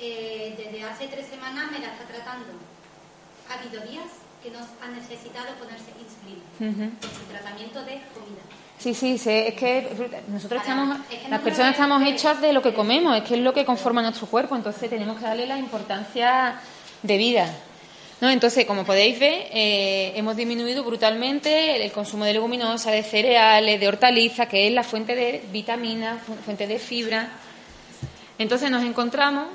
Eh, 0.00 0.54
desde 0.56 0.84
hace 0.84 1.08
tres 1.08 1.26
semanas 1.26 1.70
me 1.70 1.80
la 1.80 1.92
está 1.92 2.04
tratando. 2.04 2.54
Ha 3.50 3.58
habido 3.58 3.82
días 3.82 4.24
que 4.42 4.50
nos 4.50 4.66
han 4.82 4.94
necesitado 4.94 5.54
ponerse 5.56 5.90
insulina, 5.96 6.44
uh 6.60 7.32
tratamiento 7.32 7.80
de 7.80 8.02
comida. 8.12 8.44
Sí, 8.78 8.92
sí, 8.92 9.14
es 9.14 9.54
que 9.54 10.22
nosotros 10.28 10.60
estamos, 10.60 10.98
las 11.30 11.40
personas 11.40 11.72
estamos 11.72 12.02
hechas 12.02 12.40
de 12.40 12.52
lo 12.52 12.60
que 12.60 12.74
comemos, 12.74 13.16
es 13.16 13.22
que 13.22 13.34
es 13.34 13.40
lo 13.40 13.54
que 13.54 13.64
conforma 13.64 14.02
nuestro 14.02 14.26
cuerpo, 14.26 14.56
entonces 14.56 14.90
tenemos 14.90 15.18
que 15.18 15.24
darle 15.24 15.46
la 15.46 15.58
importancia 15.58 16.60
de 17.02 17.16
vida. 17.16 17.54
¿No? 18.20 18.30
Entonces, 18.30 18.64
como 18.66 18.84
podéis 18.84 19.18
ver, 19.18 19.48
eh, 19.50 20.12
hemos 20.16 20.36
disminuido 20.36 20.84
brutalmente 20.84 21.84
el 21.84 21.92
consumo 21.92 22.24
de 22.24 22.32
leguminosas, 22.32 22.92
de 22.92 23.02
cereales, 23.02 23.80
de 23.80 23.88
hortalizas, 23.88 24.48
que 24.48 24.66
es 24.66 24.72
la 24.72 24.82
fuente 24.82 25.14
de 25.14 25.44
vitaminas, 25.52 26.20
fuente 26.44 26.66
de 26.66 26.78
fibra. 26.78 27.28
Entonces 28.38 28.70
nos 28.70 28.84
encontramos 28.84 29.48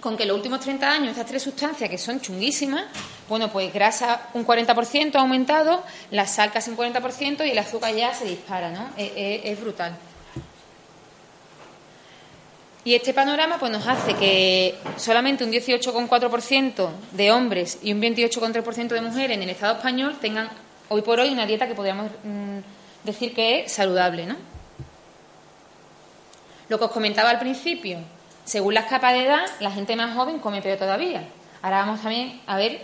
con 0.00 0.16
que 0.16 0.22
en 0.22 0.28
los 0.28 0.36
últimos 0.36 0.60
30 0.60 0.90
años 0.90 1.10
estas 1.10 1.26
tres 1.26 1.42
sustancias 1.42 1.90
que 1.90 1.98
son 1.98 2.20
chunguísimas, 2.20 2.84
bueno, 3.28 3.50
pues 3.50 3.72
grasa 3.72 4.28
un 4.34 4.46
40% 4.46 5.16
ha 5.16 5.20
aumentado, 5.20 5.82
la 6.10 6.26
sal 6.26 6.52
casi 6.52 6.70
un 6.70 6.76
40% 6.76 7.46
y 7.46 7.50
el 7.50 7.58
azúcar 7.58 7.94
ya 7.94 8.14
se 8.14 8.24
dispara, 8.24 8.70
¿no? 8.70 8.90
Es, 8.96 9.60
brutal. 9.60 9.96
Y 12.88 12.94
este 12.94 13.12
panorama 13.12 13.58
pues 13.58 13.70
nos 13.70 13.86
hace 13.86 14.14
que 14.14 14.74
solamente 14.96 15.44
un 15.44 15.52
18,4% 15.52 16.88
de 17.12 17.30
hombres 17.30 17.80
y 17.82 17.92
un 17.92 18.00
28,3% 18.00 18.88
de 18.88 19.02
mujeres 19.02 19.36
en 19.36 19.42
el 19.42 19.50
Estado 19.50 19.74
español 19.74 20.16
tengan 20.22 20.48
hoy 20.88 21.02
por 21.02 21.20
hoy 21.20 21.28
una 21.28 21.44
dieta 21.44 21.68
que 21.68 21.74
podríamos 21.74 22.10
mm, 22.24 22.60
decir 23.04 23.34
que 23.34 23.60
es 23.60 23.72
saludable, 23.72 24.24
¿no? 24.24 24.36
Lo 26.70 26.78
que 26.78 26.86
os 26.86 26.90
comentaba 26.90 27.28
al 27.28 27.38
principio, 27.38 27.98
según 28.46 28.72
las 28.72 28.86
capas 28.86 29.12
de 29.12 29.26
edad, 29.26 29.44
la 29.60 29.70
gente 29.70 29.94
más 29.94 30.16
joven 30.16 30.38
come 30.38 30.62
peor 30.62 30.78
todavía. 30.78 31.28
Ahora 31.60 31.80
vamos 31.80 32.00
también 32.00 32.40
a 32.46 32.56
ver 32.56 32.80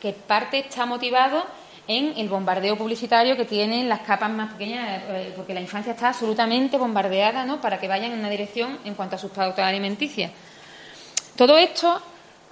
qué 0.00 0.14
parte 0.14 0.60
está 0.60 0.86
motivado 0.86 1.44
en 1.88 2.14
el 2.16 2.28
bombardeo 2.28 2.76
publicitario 2.76 3.36
que 3.36 3.44
tienen 3.44 3.88
las 3.88 4.00
capas 4.00 4.30
más 4.30 4.52
pequeñas, 4.52 5.02
eh, 5.08 5.32
porque 5.36 5.52
la 5.54 5.60
infancia 5.60 5.92
está 5.92 6.08
absolutamente 6.08 6.78
bombardeada 6.78 7.44
¿no? 7.44 7.60
para 7.60 7.80
que 7.80 7.88
vayan 7.88 8.12
en 8.12 8.20
una 8.20 8.30
dirección 8.30 8.78
en 8.84 8.94
cuanto 8.94 9.16
a 9.16 9.18
sus 9.18 9.30
pautas 9.30 9.66
alimenticias. 9.66 10.30
Todo 11.36 11.58
esto, 11.58 12.00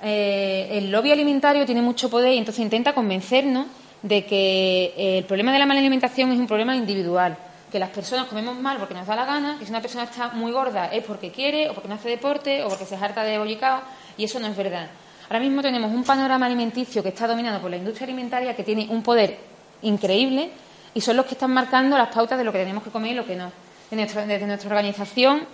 eh, 0.03 0.69
el 0.73 0.91
lobby 0.91 1.13
alimentario 1.13 1.65
tiene 1.65 1.83
mucho 1.83 2.11
poder 2.11 2.33
y 2.33 2.39
entonces 2.39 2.63
intenta 2.63 2.93
convencernos 2.93 3.67
de 4.03 4.25
que 4.25 4.95
eh, 4.97 5.19
el 5.19 5.25
problema 5.25 5.53
de 5.53 5.59
la 5.59 5.67
mala 5.67 5.81
alimentación 5.81 6.33
es 6.33 6.39
un 6.39 6.47
problema 6.47 6.75
individual 6.75 7.37
que 7.71 7.79
las 7.79 7.91
personas 7.91 8.27
comemos 8.27 8.59
mal 8.59 8.79
porque 8.79 8.95
nos 8.95 9.07
da 9.07 9.15
la 9.15 9.25
gana, 9.25 9.57
que 9.59 9.65
si 9.65 9.71
una 9.71 9.81
persona 9.81 10.05
está 10.05 10.31
muy 10.31 10.51
gorda 10.53 10.87
es 10.87 11.05
porque 11.05 11.31
quiere, 11.31 11.71
o 11.71 11.75
porque 11.75 11.89
no 11.89 11.95
hace 11.95 12.09
deporte, 12.09 12.65
o 12.65 12.69
porque 12.69 12.85
se 12.85 12.97
harta 12.97 13.23
de 13.23 13.39
bollicao, 13.39 13.81
y 14.17 14.25
eso 14.25 14.41
no 14.41 14.49
es 14.49 14.57
verdad. 14.57 14.89
Ahora 15.31 15.45
mismo 15.45 15.63
tenemos 15.63 15.93
un 15.93 16.03
panorama 16.03 16.47
alimenticio 16.47 17.05
que 17.05 17.11
está 17.11 17.29
dominado 17.29 17.61
por 17.61 17.71
la 17.71 17.77
industria 17.77 18.05
alimentaria 18.05 18.57
que 18.57 18.65
tiene 18.65 18.89
un 18.91 19.01
poder 19.01 19.39
increíble 19.83 20.51
y 20.93 21.01
son 21.01 21.17
los 21.17 21.25
que 21.25 21.35
están 21.35 21.53
marcando 21.53 21.97
las 21.97 22.09
pautas 22.09 22.37
de 22.37 22.43
lo 22.43 22.51
que 22.51 22.59
tenemos 22.59 22.83
que 22.83 22.91
comer 22.91 23.13
y 23.13 23.15
lo 23.15 23.25
que 23.25 23.37
no. 23.37 23.53
Desde 23.93 24.45
nuestra, 24.45 24.69
organización, 24.69 25.47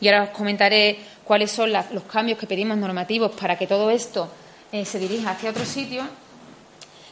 y 0.00 0.06
ahora 0.06 0.22
os 0.22 0.28
comentaré 0.30 0.98
cuáles 1.24 1.50
son 1.50 1.72
los 1.72 2.04
cambios 2.04 2.38
que 2.38 2.46
pedimos 2.46 2.78
normativos 2.78 3.32
para 3.32 3.58
que 3.58 3.66
todo 3.66 3.90
esto 3.90 4.28
eh, 4.70 4.84
se 4.84 5.00
dirija 5.00 5.32
hacia 5.32 5.50
otro 5.50 5.64
sitio, 5.64 6.04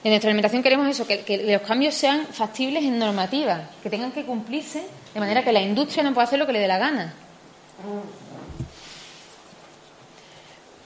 en 0.04 0.10
nuestra 0.10 0.30
alimentación 0.30 0.62
queremos 0.62 0.86
eso, 0.86 1.04
que, 1.06 1.44
los 1.44 1.62
cambios 1.62 1.94
sean 1.94 2.26
factibles 2.26 2.84
en 2.84 3.00
normativa, 3.00 3.62
que 3.82 3.90
tengan 3.90 4.12
que 4.12 4.24
cumplirse 4.24 4.84
de 5.12 5.18
manera 5.18 5.42
que 5.42 5.50
la 5.50 5.60
industria 5.60 6.04
no 6.04 6.14
pueda 6.14 6.28
hacer 6.28 6.38
lo 6.38 6.46
que 6.46 6.52
le 6.52 6.60
dé 6.60 6.68
la 6.68 6.78
gana. 6.78 7.14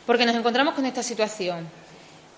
Porque 0.06 0.24
nos 0.24 0.36
encontramos 0.36 0.74
con 0.74 0.86
esta 0.86 1.02
situación. 1.02 1.66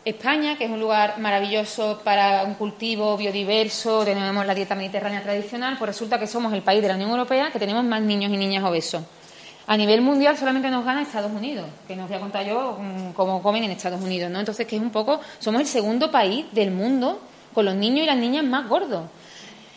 España, 0.05 0.57
que 0.57 0.65
es 0.65 0.71
un 0.71 0.81
lugar 0.81 1.19
maravilloso 1.19 2.01
para 2.03 2.45
un 2.45 2.55
cultivo 2.55 3.17
biodiverso, 3.17 4.05
tenemos 4.05 4.47
la 4.47 4.55
dieta 4.55 4.75
mediterránea 4.75 5.23
tradicional, 5.23 5.77
pues 5.77 5.89
resulta 5.91 6.19
que 6.19 6.27
somos 6.27 6.53
el 6.55 6.63
país 6.63 6.81
de 6.81 6.89
la 6.89 6.95
Unión 6.95 7.11
Europea 7.11 7.51
que 7.53 7.59
tenemos 7.59 7.85
más 7.85 8.01
niños 8.01 8.33
y 8.33 8.37
niñas 8.39 8.65
obesos. 8.65 9.03
A 9.67 9.77
nivel 9.77 10.01
mundial 10.01 10.39
solamente 10.39 10.71
nos 10.71 10.83
gana 10.83 11.03
Estados 11.03 11.31
Unidos, 11.31 11.67
que 11.87 11.95
nos 11.95 12.09
voy 12.09 12.17
a 12.17 12.21
contar 12.21 12.47
yo 12.47 12.79
mm, 12.81 13.13
cómo 13.13 13.43
comen 13.43 13.65
en 13.65 13.73
Estados 13.73 14.01
Unidos, 14.01 14.31
¿no? 14.31 14.39
Entonces, 14.39 14.67
que 14.67 14.77
es 14.77 14.83
un 14.83 14.91
poco, 14.91 15.21
somos 15.39 15.61
el 15.61 15.67
segundo 15.67 16.11
país 16.11 16.47
del 16.53 16.71
mundo 16.71 17.21
con 17.53 17.67
los 17.67 17.75
niños 17.75 18.05
y 18.05 18.07
las 18.07 18.17
niñas 18.17 18.45
más 18.45 18.67
gordos. 18.67 19.11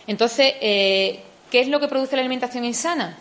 Entonces, 0.08 0.54
eh, 0.62 1.20
¿qué 1.50 1.60
es 1.60 1.68
lo 1.68 1.82
que 1.82 1.90
produce 1.90 2.16
la 2.16 2.22
alimentación 2.22 2.64
insana? 2.64 3.18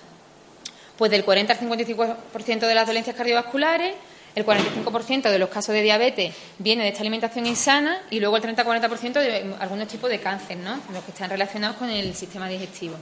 Pues 0.96 1.10
del 1.10 1.24
40 1.24 1.54
al 1.54 1.58
55% 1.58 2.60
de 2.60 2.74
las 2.74 2.86
dolencias 2.86 3.16
cardiovasculares, 3.16 3.94
el 4.34 4.46
45% 4.46 5.30
de 5.30 5.38
los 5.38 5.48
casos 5.48 5.74
de 5.74 5.82
diabetes 5.82 6.34
viene 6.58 6.82
de 6.84 6.90
esta 6.90 7.00
alimentación 7.00 7.46
insana 7.46 8.02
y 8.10 8.20
luego 8.20 8.36
el 8.36 8.42
30-40% 8.42 9.12
de 9.12 9.54
algunos 9.58 9.88
tipos 9.88 10.08
de 10.08 10.20
cáncer, 10.20 10.56
¿no? 10.58 10.78
Los 10.92 11.04
que 11.04 11.10
están 11.10 11.30
relacionados 11.30 11.76
con 11.76 11.90
el 11.90 12.14
sistema 12.14 12.48
digestivo. 12.48 12.96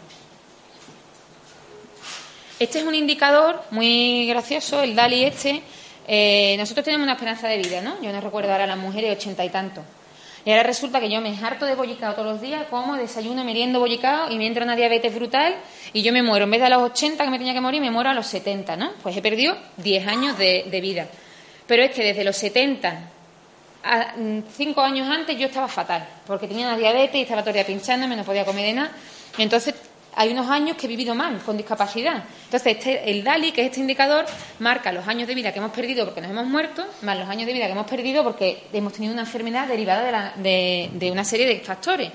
Este 2.59 2.81
es 2.81 2.85
un 2.85 2.95
indicador 2.95 3.63
muy 3.71 4.27
gracioso, 4.27 4.83
el 4.83 4.97
DALI 4.97 5.25
este. 5.25 5.63
Eh, 6.09 6.57
nosotros 6.59 6.85
tenemos 6.85 7.05
una 7.05 7.13
esperanza 7.13 7.47
de 7.47 7.59
vida, 7.59 7.81
¿no? 7.83 8.01
Yo 8.03 8.11
no 8.13 8.21
recuerdo 8.21 8.51
ahora 8.51 8.67
las 8.67 8.79
mujeres 8.79 9.17
ochenta 9.17 9.45
y 9.45 9.51
tantos. 9.51 9.85
Y 10.49 10.51
ahora 10.51 10.63
resulta 10.63 10.99
que 10.99 11.11
yo 11.11 11.21
me 11.21 11.37
harto 11.39 11.67
de 11.67 11.75
bollicao 11.75 12.15
todos 12.15 12.27
los 12.27 12.41
días, 12.41 12.65
como 12.71 12.97
desayuno, 12.97 13.45
meriendo 13.45 13.81
bollicao 13.81 14.31
y 14.31 14.39
me 14.39 14.47
entra 14.47 14.65
una 14.65 14.77
diabetes 14.77 15.15
brutal 15.15 15.55
y 15.93 16.01
yo 16.01 16.11
me 16.11 16.23
muero. 16.23 16.47
En 16.47 16.51
vez 16.53 16.61
de 16.61 16.67
a 16.69 16.71
los 16.71 16.91
80 16.91 17.23
que 17.23 17.31
me 17.31 17.37
tenía 17.37 17.53
que 17.53 17.61
morir, 17.61 17.83
me 17.83 17.91
muero 17.91 18.09
a 18.09 18.15
los 18.15 18.27
70, 18.29 18.75
¿no? 18.77 18.93
Pues 19.03 19.15
he 19.15 19.21
perdido 19.21 19.59
10 19.77 20.07
años 20.07 20.39
de, 20.39 20.79
vida. 20.81 21.07
Pero 21.67 21.83
es 21.83 21.91
que 21.91 22.03
desde 22.03 22.25
los 22.25 22.35
70 22.39 22.99
a 23.85 24.15
5 24.57 24.81
años 24.81 25.07
antes 25.07 25.39
yo 25.39 25.49
estaba 25.49 25.69
fatal, 25.69 26.09
porque 26.27 26.49
tenía 26.49 26.67
una 26.67 26.79
diabetes 26.79 27.17
y 27.17 27.21
estaba 27.25 27.43
todavía 27.43 27.67
pinchándome, 27.67 28.17
no 28.17 28.25
podía 28.25 28.47
comer 28.47 28.65
de 28.65 28.73
nada. 28.73 28.93
Entonces 29.37 29.75
hay 30.19 30.31
unos 30.31 30.51
años 30.51 30.77
que 30.77 30.87
he 30.87 30.89
vivido 30.89 31.15
mal, 31.15 31.39
con 31.47 31.57
discapacidad. 31.57 32.25
Entonces, 32.47 32.77
este, 32.77 33.09
el 33.09 33.23
DALI, 33.23 33.53
que 33.53 33.61
es 33.61 33.69
este 33.69 33.79
indicador, 33.79 34.27
marca 34.59 34.91
los 34.91 35.07
años 35.07 35.29
de 35.29 35.35
vida 35.37 35.53
que 35.53 35.61
hemos 35.61 35.71
perdido 35.71 36.05
porque 36.05 36.21
nos 36.21 36.33
hemos 36.33 36.45
muerto, 36.47 36.85
más 37.03 37.17
los 37.17 37.29
años 37.29 37.47
de 37.47 37.53
vida 37.53 37.67
que 37.67 37.73
hemos 37.73 37.87
perdido 37.87 38.25
porque 38.25 38.65
hemos 38.73 38.93
tenido 38.93 39.13
una 39.13 39.23
enfermedad 39.23 39.69
derivada 39.69 40.35
de, 40.35 41.09
una 41.13 41.23
serie 41.23 41.47
de 41.47 41.61
factores. 41.61 42.11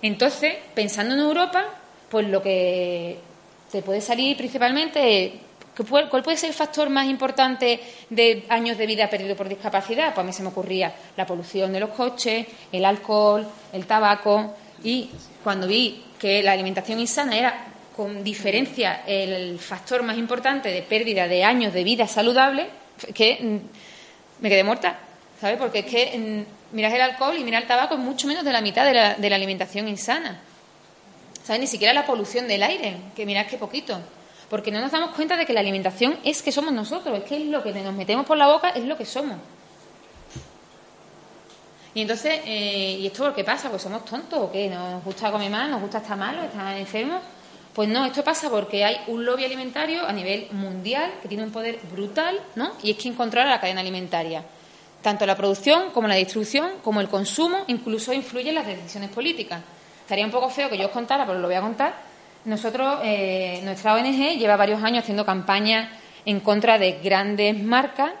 Entonces, 0.00 0.54
pensando 0.74 1.12
en 1.12 1.20
Europa, 1.20 1.66
pues 2.08 2.26
lo 2.26 2.40
que 2.40 3.18
se 3.70 3.82
puede 3.82 4.00
salir 4.00 4.38
principalmente 4.38 5.40
¿Cuál 5.88 6.22
puede 6.22 6.36
ser 6.36 6.50
el 6.50 6.54
factor 6.54 6.90
más 6.90 7.06
importante 7.06 7.80
de 8.10 8.44
años 8.50 8.76
de 8.76 8.86
vida 8.86 9.08
perdido 9.08 9.34
por 9.34 9.48
discapacidad? 9.48 10.12
Pues 10.14 10.24
a 10.24 10.26
mí 10.26 10.32
se 10.32 10.42
me 10.42 10.48
ocurría 10.48 10.92
la 11.16 11.24
polución 11.24 11.72
de 11.72 11.80
los 11.80 11.90
coches, 11.90 12.46
el 12.70 12.84
alcohol, 12.84 13.46
el 13.72 13.86
tabaco. 13.86 14.54
Y 14.82 15.10
cuando 15.42 15.66
vi 15.66 16.02
que 16.20 16.42
la 16.42 16.52
alimentación 16.52 17.00
insana 17.00 17.36
era 17.36 17.64
con 17.96 18.22
diferencia 18.22 19.02
el 19.06 19.58
factor 19.58 20.02
más 20.02 20.16
importante 20.18 20.70
de 20.70 20.82
pérdida 20.82 21.26
de 21.26 21.42
años 21.42 21.72
de 21.72 21.82
vida 21.82 22.06
saludable, 22.06 22.68
que 23.14 23.38
mm, 23.40 24.42
me 24.42 24.48
quedé 24.48 24.62
muerta, 24.62 24.98
¿sabes? 25.40 25.56
Porque 25.58 25.80
es 25.80 25.86
que 25.86 26.18
mm, 26.18 26.76
miras 26.76 26.92
el 26.92 27.00
alcohol 27.00 27.36
y 27.38 27.42
miras 27.42 27.62
el 27.62 27.68
tabaco 27.68 27.94
es 27.94 28.00
mucho 28.00 28.26
menos 28.26 28.44
de 28.44 28.52
la 28.52 28.60
mitad 28.60 28.84
de 28.84 28.94
la, 28.94 29.14
de 29.14 29.30
la 29.30 29.36
alimentación 29.36 29.88
insana. 29.88 30.40
¿Sabes? 31.42 31.60
Ni 31.60 31.66
siquiera 31.66 31.94
la 31.94 32.04
polución 32.04 32.46
del 32.46 32.62
aire, 32.62 32.96
que 33.16 33.24
mirad 33.24 33.46
qué 33.46 33.56
poquito. 33.56 33.98
Porque 34.50 34.70
no 34.70 34.80
nos 34.80 34.92
damos 34.92 35.14
cuenta 35.14 35.36
de 35.36 35.46
que 35.46 35.52
la 35.52 35.60
alimentación 35.60 36.18
es 36.22 36.42
que 36.42 36.52
somos 36.52 36.72
nosotros, 36.72 37.18
es 37.18 37.24
que 37.24 37.36
es 37.36 37.46
lo 37.46 37.62
que 37.62 37.72
nos 37.72 37.94
metemos 37.94 38.26
por 38.26 38.36
la 38.36 38.48
boca, 38.48 38.70
es 38.70 38.84
lo 38.84 38.96
que 38.96 39.06
somos. 39.06 39.38
Y 41.94 42.02
entonces, 42.02 42.40
eh, 42.44 42.98
¿y 43.00 43.06
esto 43.06 43.24
por 43.24 43.34
qué 43.34 43.44
pasa? 43.44 43.68
Pues 43.68 43.82
somos 43.82 44.04
tontos 44.04 44.38
o 44.38 44.52
qué? 44.52 44.68
¿Nos 44.68 45.02
gusta 45.04 45.30
comer 45.30 45.50
mal? 45.50 45.70
¿Nos 45.70 45.80
gusta 45.80 45.98
estar 45.98 46.16
malo? 46.16 46.42
¿Estar 46.42 46.76
enfermos? 46.76 47.20
Pues 47.74 47.88
no, 47.88 48.04
esto 48.04 48.22
pasa 48.24 48.50
porque 48.50 48.84
hay 48.84 48.96
un 49.08 49.24
lobby 49.24 49.44
alimentario 49.44 50.04
a 50.06 50.12
nivel 50.12 50.48
mundial 50.52 51.12
que 51.22 51.28
tiene 51.28 51.44
un 51.44 51.50
poder 51.50 51.78
brutal, 51.92 52.38
¿no? 52.56 52.72
Y 52.82 52.92
es 52.92 52.96
quien 52.96 53.14
controla 53.14 53.48
la 53.48 53.60
cadena 53.60 53.80
alimentaria. 53.80 54.44
Tanto 55.02 55.24
la 55.24 55.36
producción 55.36 55.90
como 55.92 56.08
la 56.08 56.16
distribución, 56.16 56.72
como 56.82 57.00
el 57.00 57.08
consumo, 57.08 57.64
incluso 57.68 58.12
influyen 58.12 58.50
en 58.50 58.54
las 58.56 58.66
decisiones 58.66 59.10
políticas. 59.10 59.60
Estaría 60.02 60.24
un 60.24 60.30
poco 60.30 60.50
feo 60.50 60.68
que 60.68 60.76
yo 60.76 60.86
os 60.86 60.92
contara, 60.92 61.24
pero 61.26 61.38
lo 61.38 61.46
voy 61.46 61.56
a 61.56 61.60
contar, 61.60 61.94
nosotros, 62.44 63.00
eh, 63.04 63.60
nuestra 63.64 63.94
ONG 63.94 64.38
lleva 64.38 64.56
varios 64.56 64.82
años 64.82 65.02
haciendo 65.02 65.26
campañas 65.26 65.90
en 66.24 66.40
contra 66.40 66.78
de 66.78 67.00
grandes 67.02 67.62
marcas 67.62 68.12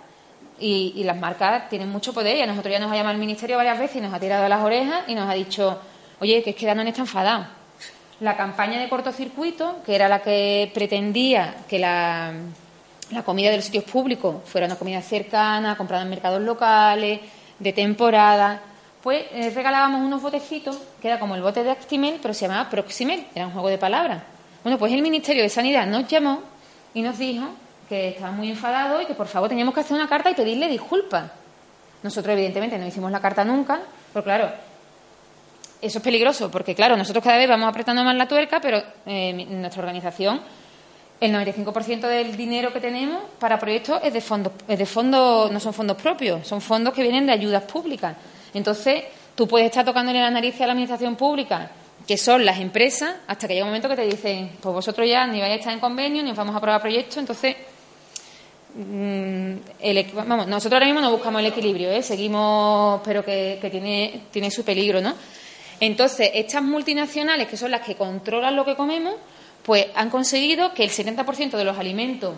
y, 0.60 1.02
las 1.04 1.16
marcas 1.16 1.68
tienen 1.68 1.88
mucho 1.88 2.12
poder. 2.12 2.36
Y 2.36 2.42
a 2.42 2.46
nosotros 2.46 2.72
ya 2.72 2.78
nos 2.78 2.92
ha 2.92 2.96
llamado 2.96 3.14
el 3.14 3.20
Ministerio 3.20 3.56
varias 3.56 3.78
veces 3.78 3.96
y 3.96 4.00
nos 4.00 4.12
ha 4.12 4.20
tirado 4.20 4.48
las 4.48 4.62
orejas 4.62 5.04
y 5.08 5.14
nos 5.14 5.28
ha 5.28 5.34
dicho, 5.34 5.80
oye, 6.20 6.42
que 6.42 6.50
es 6.50 6.56
que 6.56 6.66
Danone 6.66 6.90
está 6.90 7.02
enfadado. 7.02 7.46
La 8.20 8.36
campaña 8.36 8.78
de 8.78 8.88
cortocircuito, 8.88 9.82
que 9.84 9.94
era 9.94 10.08
la 10.08 10.20
que 10.20 10.70
pretendía 10.74 11.56
que 11.68 11.78
la, 11.78 12.32
la 13.10 13.22
comida 13.22 13.50
de 13.50 13.56
los 13.56 13.64
sitios 13.64 13.84
públicos 13.84 14.36
fuera 14.44 14.66
una 14.66 14.76
comida 14.76 15.00
cercana, 15.00 15.76
comprada 15.76 16.02
en 16.02 16.10
mercados 16.10 16.42
locales, 16.42 17.20
de 17.58 17.72
temporada, 17.72 18.60
pues 19.02 19.24
eh, 19.32 19.50
regalábamos 19.50 20.02
unos 20.02 20.20
botecitos, 20.20 20.78
que 21.00 21.08
era 21.08 21.18
como 21.18 21.34
el 21.34 21.42
bote 21.42 21.62
de 21.62 21.70
Actimel, 21.70 22.18
pero 22.20 22.34
se 22.34 22.46
llamaba 22.46 22.68
Proximel, 22.68 23.26
era 23.34 23.46
un 23.46 23.52
juego 23.52 23.68
de 23.68 23.78
palabras. 23.78 24.22
Bueno, 24.62 24.78
pues 24.78 24.92
el 24.92 25.00
Ministerio 25.00 25.42
de 25.42 25.48
Sanidad 25.48 25.86
nos 25.86 26.06
llamó 26.08 26.42
y 26.92 27.02
nos 27.02 27.18
dijo 27.18 27.46
que 27.90 28.10
estaba 28.10 28.30
muy 28.30 28.48
enfadado 28.48 29.02
y 29.02 29.06
que 29.06 29.14
por 29.14 29.26
favor 29.26 29.48
teníamos 29.48 29.74
que 29.74 29.80
hacer 29.80 29.96
una 29.96 30.08
carta 30.08 30.30
y 30.30 30.34
pedirle 30.34 30.68
disculpas. 30.68 31.28
Nosotros, 32.04 32.32
evidentemente, 32.34 32.78
no 32.78 32.86
hicimos 32.86 33.10
la 33.10 33.20
carta 33.20 33.44
nunca, 33.44 33.80
pero 34.12 34.22
claro, 34.22 34.48
eso 35.82 35.98
es 35.98 36.04
peligroso, 36.04 36.52
porque 36.52 36.72
claro, 36.72 36.96
nosotros 36.96 37.24
cada 37.24 37.36
vez 37.36 37.48
vamos 37.48 37.68
apretando 37.68 38.04
más 38.04 38.14
la 38.14 38.28
tuerca, 38.28 38.60
pero 38.60 38.80
eh, 39.04 39.32
nuestra 39.32 39.82
organización, 39.82 40.40
el 41.20 41.34
95% 41.34 42.02
del 42.02 42.36
dinero 42.36 42.72
que 42.72 42.78
tenemos 42.78 43.24
para 43.40 43.58
proyectos 43.58 44.00
es 44.04 44.12
de 44.12 44.20
fondos, 44.20 44.52
es 44.68 44.78
de 44.78 44.86
fondos, 44.86 45.50
no 45.50 45.58
son 45.58 45.74
fondos 45.74 45.96
propios, 46.00 46.46
son 46.46 46.60
fondos 46.60 46.94
que 46.94 47.02
vienen 47.02 47.26
de 47.26 47.32
ayudas 47.32 47.64
públicas. 47.64 48.16
Entonces, 48.54 49.02
tú 49.34 49.48
puedes 49.48 49.66
estar 49.66 49.84
tocándole 49.84 50.20
la 50.20 50.30
nariz 50.30 50.60
a 50.60 50.66
la 50.66 50.74
administración 50.74 51.16
pública, 51.16 51.72
que 52.06 52.16
son 52.16 52.44
las 52.44 52.60
empresas, 52.60 53.16
hasta 53.26 53.48
que 53.48 53.54
llega 53.54 53.64
un 53.64 53.70
momento 53.70 53.88
que 53.88 53.96
te 53.96 54.06
dicen, 54.06 54.52
pues 54.60 54.72
vosotros 54.72 55.08
ya 55.08 55.26
ni 55.26 55.40
vais 55.40 55.52
a 55.52 55.56
estar 55.56 55.72
en 55.72 55.80
convenio, 55.80 56.22
ni 56.22 56.30
os 56.30 56.36
vamos 56.36 56.54
a 56.54 56.58
aprobar 56.58 56.80
proyectos, 56.80 57.16
entonces 57.16 57.56
mm, 58.74 59.54
vamos, 60.26 60.46
nosotros 60.46 60.74
ahora 60.74 60.86
mismo 60.86 61.00
no 61.00 61.10
buscamos 61.10 61.40
el 61.40 61.46
equilibrio, 61.46 61.90
¿eh? 61.90 62.02
seguimos, 62.02 63.00
pero 63.04 63.24
que, 63.24 63.58
tiene, 63.70 64.22
tiene 64.30 64.50
su 64.50 64.64
peligro, 64.64 65.00
¿no? 65.00 65.14
Entonces, 65.80 66.30
estas 66.34 66.62
multinacionales, 66.62 67.48
que 67.48 67.56
son 67.56 67.70
las 67.70 67.80
que 67.80 67.94
controlan 67.94 68.54
lo 68.54 68.64
que 68.64 68.76
comemos, 68.76 69.14
pues 69.62 69.86
han 69.94 70.10
conseguido 70.10 70.74
que 70.74 70.84
el 70.84 70.90
70% 70.90 71.52
de 71.52 71.64
los 71.64 71.78
alimentos, 71.78 72.34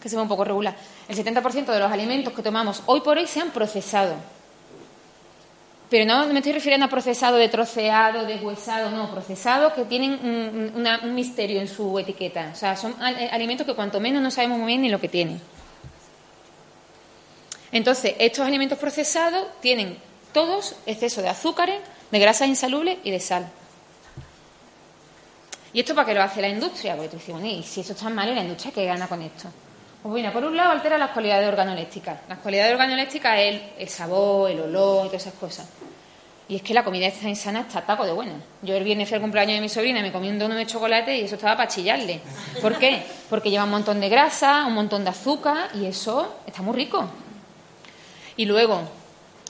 que 0.00 0.08
se 0.08 0.16
ve 0.16 0.22
un 0.22 0.28
poco 0.28 0.44
regular, 0.44 0.76
el 1.08 1.16
70% 1.16 1.66
de 1.66 1.78
los 1.78 1.90
alimentos 1.90 2.32
que 2.32 2.42
tomamos 2.42 2.82
hoy 2.86 3.00
por 3.00 3.16
hoy 3.16 3.26
sean 3.26 3.50
procesados. 3.50 4.16
Pero 5.90 6.04
no 6.04 6.26
me 6.26 6.40
estoy 6.40 6.52
refiriendo 6.52 6.84
a 6.84 6.90
procesado 6.90 7.36
de 7.36 7.48
troceado, 7.48 8.26
deshuesado, 8.26 8.90
no, 8.90 9.10
procesado 9.10 9.72
que 9.72 9.84
tienen 9.84 10.12
un, 10.22 11.14
misterio 11.14 11.60
en 11.60 11.68
su 11.68 11.98
etiqueta. 11.98 12.50
O 12.52 12.56
sea, 12.56 12.76
son 12.76 12.94
eh, 13.02 13.28
alimentos 13.32 13.66
que 13.66 13.74
cuanto 13.74 13.98
menos 13.98 14.22
no 14.22 14.30
sabemos 14.30 14.58
muy 14.58 14.66
bien 14.66 14.82
ni 14.82 14.90
lo 14.90 15.00
que 15.00 15.08
tienen. 15.08 15.40
Entonces, 17.72 18.14
estos 18.18 18.46
alimentos 18.46 18.78
procesados 18.78 19.46
tienen 19.60 19.98
todos 20.32 20.76
exceso 20.84 21.22
de 21.22 21.28
azúcares, 21.28 21.80
de 22.10 22.18
grasas 22.18 22.48
insalubles 22.48 22.98
y 23.04 23.10
de 23.10 23.20
sal. 23.20 23.50
¿Y 25.72 25.80
esto 25.80 25.94
para 25.94 26.06
qué 26.06 26.14
lo 26.14 26.22
hace 26.22 26.40
la 26.40 26.48
industria? 26.48 26.96
Porque 26.96 27.10
tú 27.10 27.16
dices, 27.16 27.32
bueno, 27.32 27.46
¿y 27.46 27.62
si 27.62 27.80
eso 27.80 27.92
está 27.92 28.10
mal, 28.10 28.34
la 28.34 28.42
industria 28.42 28.72
qué 28.72 28.84
gana 28.84 29.06
con 29.06 29.22
esto? 29.22 29.48
Pues 30.02 30.12
bueno, 30.12 30.32
por 30.32 30.44
un 30.44 30.56
lado 30.56 30.70
altera 30.70 30.96
las 30.96 31.10
cualidades 31.10 31.48
organolépticas. 31.48 32.20
Las 32.28 32.38
cualidades 32.38 32.72
organolépticas 32.72 33.38
es 33.40 33.60
el, 33.78 33.88
sabor, 33.88 34.50
el 34.50 34.60
olor 34.60 35.06
y 35.06 35.08
todas 35.08 35.26
esas 35.26 35.34
cosas. 35.34 35.68
Y 36.48 36.56
es 36.56 36.62
que 36.62 36.72
la 36.72 36.84
comida 36.84 37.06
está 37.06 37.28
insana 37.28 37.60
está 37.60 37.82
taco 37.82 38.06
de 38.06 38.12
buena. 38.12 38.40
Yo 38.62 38.74
el 38.74 38.84
viernes 38.84 39.08
fui 39.08 39.16
al 39.16 39.20
cumpleaños 39.20 39.56
de 39.56 39.60
mi 39.60 39.68
sobrina 39.68 40.00
me 40.00 40.12
comí 40.12 40.28
un 40.28 40.38
dono 40.38 40.54
de 40.54 40.66
chocolate 40.66 41.16
y 41.16 41.22
eso 41.22 41.34
estaba 41.34 41.56
para 41.56 41.68
chillarle. 41.68 42.20
¿Por 42.62 42.78
qué? 42.78 43.02
Porque 43.28 43.50
lleva 43.50 43.64
un 43.64 43.70
montón 43.70 44.00
de 44.00 44.08
grasa, 44.08 44.64
un 44.66 44.74
montón 44.74 45.02
de 45.02 45.10
azúcar 45.10 45.70
y 45.74 45.84
eso 45.84 46.36
está 46.46 46.62
muy 46.62 46.74
rico. 46.74 47.04
Y 48.36 48.46
luego, 48.46 48.80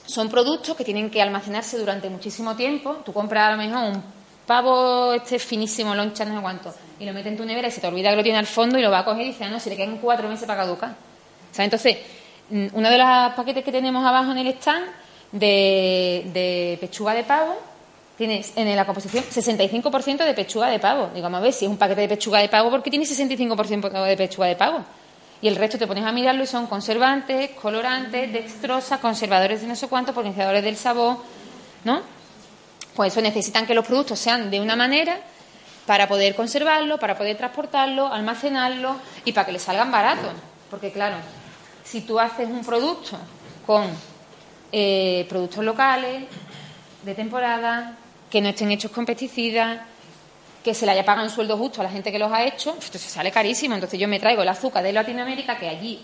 son 0.07 0.27
productos 0.29 0.75
que 0.75 0.83
tienen 0.83 1.11
que 1.11 1.21
almacenarse 1.21 1.77
durante 1.77 2.09
muchísimo 2.09 2.55
tiempo. 2.55 2.97
Tú 3.05 3.13
compras 3.13 3.49
a 3.49 3.51
lo 3.51 3.57
mejor 3.57 3.93
un 3.93 4.03
pavo 4.49 5.13
este 5.13 5.37
finísimo, 5.37 5.93
loncha, 5.93 6.25
no 6.25 6.35
sé 6.35 6.41
cuánto, 6.41 6.73
y 6.99 7.05
lo 7.05 7.13
metes 7.13 7.31
en 7.31 7.37
tu 7.37 7.45
nevera 7.45 7.67
y 7.67 7.71
se 7.71 7.79
te 7.79 7.85
olvida 7.85 8.09
que 8.09 8.15
lo 8.15 8.23
tiene 8.23 8.39
al 8.39 8.47
fondo 8.47 8.79
y 8.79 8.81
lo 8.81 8.89
va 8.89 8.99
a 8.99 9.05
coger 9.05 9.21
y 9.21 9.27
dice, 9.27 9.43
ah, 9.43 9.49
no, 9.49 9.59
si 9.59 9.69
le 9.69 9.77
quedan 9.77 9.99
cuatro 9.99 10.27
meses 10.27 10.47
para 10.47 10.63
caducar. 10.63 10.89
O 10.89 11.61
entonces, 11.61 11.97
mm, 12.49 12.67
uno 12.73 12.89
de 12.89 12.97
los 12.97 13.33
paquetes 13.35 13.63
que 13.63 13.71
tenemos 13.71 14.03
abajo 14.03 14.31
en 14.31 14.39
el 14.39 14.47
stand 14.47 14.87
de, 15.33 16.79
pechuga 16.81 17.13
de 17.13 17.23
pavo 17.25 17.57
tiene 18.17 18.43
en 18.55 18.75
la 18.75 18.87
composición 18.87 19.23
65% 19.23 20.25
de 20.25 20.33
pechuga 20.33 20.67
de 20.67 20.79
pavo. 20.79 21.11
Digo, 21.13 21.27
a 21.27 21.39
ver, 21.39 21.53
si 21.53 21.65
es 21.65 21.71
un 21.71 21.77
paquete 21.77 22.01
de 22.01 22.09
pechuga 22.09 22.39
de 22.39 22.49
pavo, 22.49 22.71
¿por 22.71 22.81
qué 22.81 22.89
tiene 22.89 23.05
65% 23.05 24.03
de 24.03 24.17
pechuga 24.17 24.47
de 24.47 24.55
pavo? 24.55 24.83
Y 25.43 25.47
el 25.47 25.57
resto 25.57 25.77
te 25.77 25.85
pones 25.85 26.03
a 26.03 26.11
mirarlo 26.11 26.43
y 26.43 26.47
son 26.47 26.65
conservantes, 26.65 27.51
colorantes, 27.51 28.33
dextrosa, 28.33 28.99
conservadores 28.99 29.61
de 29.61 29.67
no 29.67 29.75
sé 29.75 29.87
cuánto, 29.87 30.11
potenciadores 30.11 30.63
del 30.63 30.75
sabor, 30.75 31.17
¿no? 31.83 32.18
Pues 32.95 33.13
eso 33.13 33.21
necesitan 33.21 33.65
que 33.65 33.73
los 33.73 33.85
productos 33.85 34.19
sean 34.19 34.51
de 34.51 34.59
una 34.59 34.75
manera 34.75 35.19
para 35.85 36.07
poder 36.07 36.35
conservarlo, 36.35 36.99
para 36.99 37.17
poder 37.17 37.37
transportarlo, 37.37 38.07
almacenarlo 38.11 38.95
y 39.25 39.31
para 39.31 39.45
que 39.45 39.53
le 39.53 39.59
salgan 39.59 39.91
baratos. 39.91 40.31
Porque 40.69 40.91
claro, 40.91 41.17
si 41.83 42.01
tú 42.01 42.19
haces 42.19 42.47
un 42.47 42.63
producto 42.63 43.17
con 43.65 43.87
eh, 44.71 45.25
productos 45.29 45.63
locales, 45.63 46.25
de 47.03 47.15
temporada, 47.15 47.95
que 48.29 48.41
no 48.41 48.49
estén 48.49 48.71
hechos 48.71 48.91
con 48.91 49.05
pesticidas, 49.05 49.79
que 50.63 50.73
se 50.73 50.85
le 50.85 50.91
haya 50.91 51.05
pagado 51.05 51.25
un 51.25 51.33
sueldo 51.33 51.57
justo 51.57 51.81
a 51.81 51.85
la 51.85 51.89
gente 51.89 52.11
que 52.11 52.19
los 52.19 52.31
ha 52.31 52.43
hecho, 52.43 52.75
esto 52.77 52.97
se 52.97 53.09
sale 53.09 53.31
carísimo. 53.31 53.75
Entonces 53.75 53.99
yo 53.99 54.07
me 54.07 54.19
traigo 54.19 54.41
el 54.41 54.49
azúcar 54.49 54.83
de 54.83 54.91
Latinoamérica, 54.91 55.57
que 55.57 55.69
allí 55.69 56.01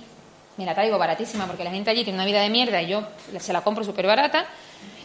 me 0.58 0.65
la 0.65 0.74
traigo 0.74 0.98
baratísima, 0.98 1.45
porque 1.45 1.63
la 1.63 1.71
gente 1.71 1.89
allí 1.89 2.04
tiene 2.04 2.17
una 2.17 2.26
vida 2.26 2.41
de 2.41 2.50
mierda 2.50 2.82
y 2.82 2.88
yo 2.88 3.04
se 3.39 3.52
la 3.52 3.62
compro 3.62 3.84
súper 3.84 4.08
barata, 4.08 4.45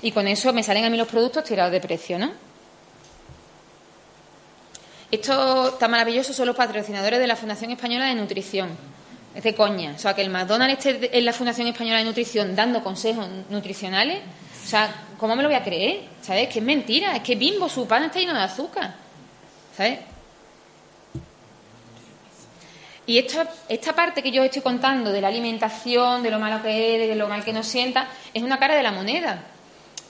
y 0.02 0.12
con 0.12 0.26
eso 0.28 0.52
me 0.52 0.62
salen 0.62 0.84
a 0.84 0.90
mí 0.90 0.96
los 0.96 1.08
productos 1.08 1.44
tirados 1.44 1.72
de 1.72 1.80
precio, 1.80 2.18
¿no? 2.18 2.30
Esto 5.10 5.70
está 5.70 5.88
maravilloso, 5.88 6.32
son 6.32 6.46
los 6.46 6.56
patrocinadores 6.56 7.18
de 7.18 7.26
la 7.26 7.34
Fundación 7.34 7.72
Española 7.72 8.06
de 8.06 8.14
Nutrición. 8.14 8.68
Es 9.34 9.42
de 9.42 9.54
coña. 9.54 9.92
O 9.96 9.98
sea, 9.98 10.14
que 10.14 10.22
el 10.22 10.30
McDonald's 10.30 10.86
esté 10.86 11.18
en 11.18 11.24
la 11.24 11.32
Fundación 11.32 11.66
Española 11.66 11.98
de 11.98 12.04
Nutrición 12.04 12.54
dando 12.54 12.82
consejos 12.82 13.26
nutricionales. 13.48 14.20
O 14.64 14.68
sea, 14.68 14.92
¿cómo 15.18 15.34
me 15.34 15.42
lo 15.42 15.48
voy 15.48 15.56
a 15.56 15.64
creer? 15.64 16.02
¿Sabes? 16.22 16.48
Que 16.48 16.60
es 16.60 16.64
mentira. 16.64 17.16
Es 17.16 17.22
que 17.22 17.34
bimbo, 17.34 17.68
su 17.68 17.86
pan 17.86 18.04
está 18.04 18.20
lleno 18.20 18.34
de 18.34 18.40
azúcar. 18.40 18.94
¿Sabes? 19.76 19.98
Y 23.06 23.18
esta, 23.18 23.48
esta 23.68 23.92
parte 23.92 24.22
que 24.22 24.30
yo 24.30 24.44
estoy 24.44 24.62
contando 24.62 25.10
de 25.10 25.20
la 25.20 25.26
alimentación, 25.26 26.22
de 26.22 26.30
lo 26.30 26.38
malo 26.38 26.62
que 26.62 26.94
es, 27.02 27.08
de 27.08 27.16
lo 27.16 27.26
mal 27.26 27.44
que 27.44 27.52
nos 27.52 27.66
sienta, 27.66 28.06
es 28.32 28.42
una 28.44 28.60
cara 28.60 28.76
de 28.76 28.84
la 28.84 28.92
moneda. 28.92 29.42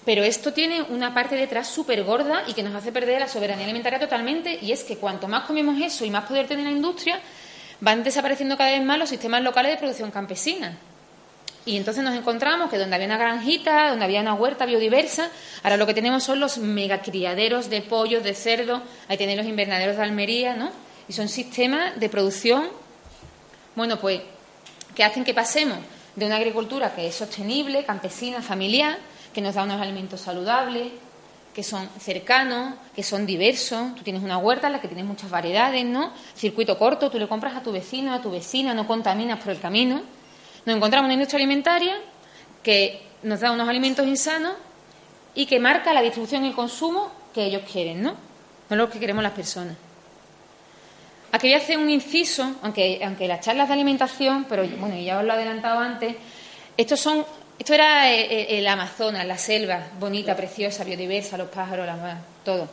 Pero 0.05 0.23
esto 0.23 0.53
tiene 0.53 0.83
una 0.83 1.13
parte 1.13 1.37
detrás 1.37 1.69
súper 1.69 2.03
gorda 2.05 2.45
y 2.47 2.55
que 2.55 2.63
nos 2.63 2.75
hace 2.75 2.91
perder 2.91 3.21
la 3.21 3.29
soberanía 3.29 3.65
alimentaria 3.65 3.99
totalmente. 3.99 4.59
Y 4.63 4.73
es 4.73 4.83
que 4.83 4.97
cuanto 4.97 5.29
más 5.29 5.45
comemos 5.45 5.81
eso 5.81 6.05
y 6.05 6.11
más 6.11 6.25
poder 6.25 6.47
tiene 6.47 6.65
la 6.65 6.71
industria, 6.71 7.21
van 7.81 8.03
desapareciendo 8.03 8.57
cada 8.57 8.71
vez 8.71 8.83
más 8.83 8.99
los 8.99 9.09
sistemas 9.09 9.43
locales 9.43 9.73
de 9.73 9.79
producción 9.79 10.11
campesina. 10.11 10.79
Y 11.67 11.77
entonces 11.77 12.03
nos 12.03 12.17
encontramos 12.17 12.71
que 12.71 12.79
donde 12.79 12.95
había 12.95 13.07
una 13.07 13.19
granjita, 13.19 13.91
donde 13.91 14.05
había 14.05 14.23
una 14.23 14.35
huerta 14.35 14.65
biodiversa, 14.65 15.29
ahora 15.63 15.77
lo 15.77 15.87
que 15.87 15.93
tenemos 15.93 16.25
son 16.25 16.41
los 16.41 16.57
megacriaderos 16.57 17.69
de 17.69 17.83
pollos, 17.83 18.25
de 18.25 18.35
cerdo, 18.35 18.83
ahí 19.09 19.19
tenéis 19.19 19.39
los 19.39 19.47
invernaderos 19.47 19.97
de 19.97 20.03
Almería, 20.03 20.55
¿no? 20.55 20.73
Y 21.07 21.13
son 21.13 21.29
sistemas 21.29 22.01
de 22.01 22.09
producción, 22.09 22.69
bueno, 23.75 24.01
pues, 24.01 24.23
que 24.95 25.05
hacen 25.05 25.23
que 25.23 25.35
pasemos 25.35 25.79
de 26.17 26.27
una 26.27 26.37
agricultura 26.37 26.95
que 26.95 27.07
es 27.07 27.15
sostenible, 27.15 27.85
campesina, 27.85 28.41
familiar, 28.41 28.99
que 29.33 29.41
nos 29.41 29.55
da 29.55 29.65
unos 29.65 29.81
alimentos 29.81 30.21
saludables, 30.21 30.93
que 31.55 31.63
son 31.63 31.89
cercanos, 31.99 32.75
que 32.95 33.03
son 33.03 33.27
diversos. 33.27 33.95
Tú 33.97 34.03
tienes 34.03 34.23
una 34.23 34.39
huerta 34.39 34.69
en 34.69 34.75
la 34.75 34.81
que 34.81 34.89
tienes 34.89 35.05
muchas 35.05 35.31
variedades, 35.31 35.85
¿no? 35.85 36.13
Circuito 36.35 36.79
corto, 36.79 37.11
tú 37.11 37.19
le 37.19 37.29
compras 37.29 37.57
a 37.57 37.63
tu 37.63 37.73
vecino, 37.73 38.15
a 38.15 38.23
tu 38.23 38.31
vecina, 38.31 38.75
no 38.75 38.87
contaminas 38.87 39.41
por 39.41 39.53
el 39.53 39.61
camino. 39.61 40.03
Nos 40.65 40.77
encontramos 40.77 41.07
una 41.07 41.15
industria 41.15 41.39
alimentaria 41.39 41.97
que 42.63 43.03
nos 43.23 43.41
da 43.41 43.51
unos 43.51 43.69
alimentos 43.69 44.07
insanos 44.07 44.55
y 45.35 45.47
que 45.47 45.59
marca 45.59 45.93
la 45.93 46.03
distribución 46.03 46.45
y 46.45 46.49
el 46.49 46.55
consumo 46.55 47.11
que 47.35 47.45
ellos 47.45 47.63
quieren, 47.71 48.03
¿no? 48.03 48.15
No 48.69 48.77
lo 48.77 48.91
que 48.91 49.01
queremos 49.01 49.23
las 49.23 49.33
personas. 49.33 49.77
Aquí 51.33 51.47
voy 51.47 51.55
a 51.55 51.59
hacer 51.59 51.79
un 51.79 51.89
inciso, 51.89 52.57
aunque, 52.63 53.01
aunque 53.05 53.29
las 53.29 53.41
charlas 53.41 53.69
de 53.69 53.75
alimentación, 53.75 54.47
pero 54.49 54.67
bueno, 54.79 54.97
ya 54.97 55.19
os 55.19 55.25
lo 55.25 55.33
he 55.33 55.37
adelantado 55.37 55.79
antes, 55.79 56.17
estos 56.77 56.99
son 56.99 57.25
esto 57.61 57.75
era 57.75 58.11
eh, 58.11 58.23
eh, 58.23 58.59
el 58.59 58.67
Amazonas, 58.67 59.27
la 59.27 59.37
selva, 59.37 59.89
bonita, 59.99 60.35
preciosa, 60.35 60.83
biodiversa, 60.83 61.37
los 61.37 61.51
pájaros, 61.51 61.85
las 61.85 61.99
todo. 62.43 62.67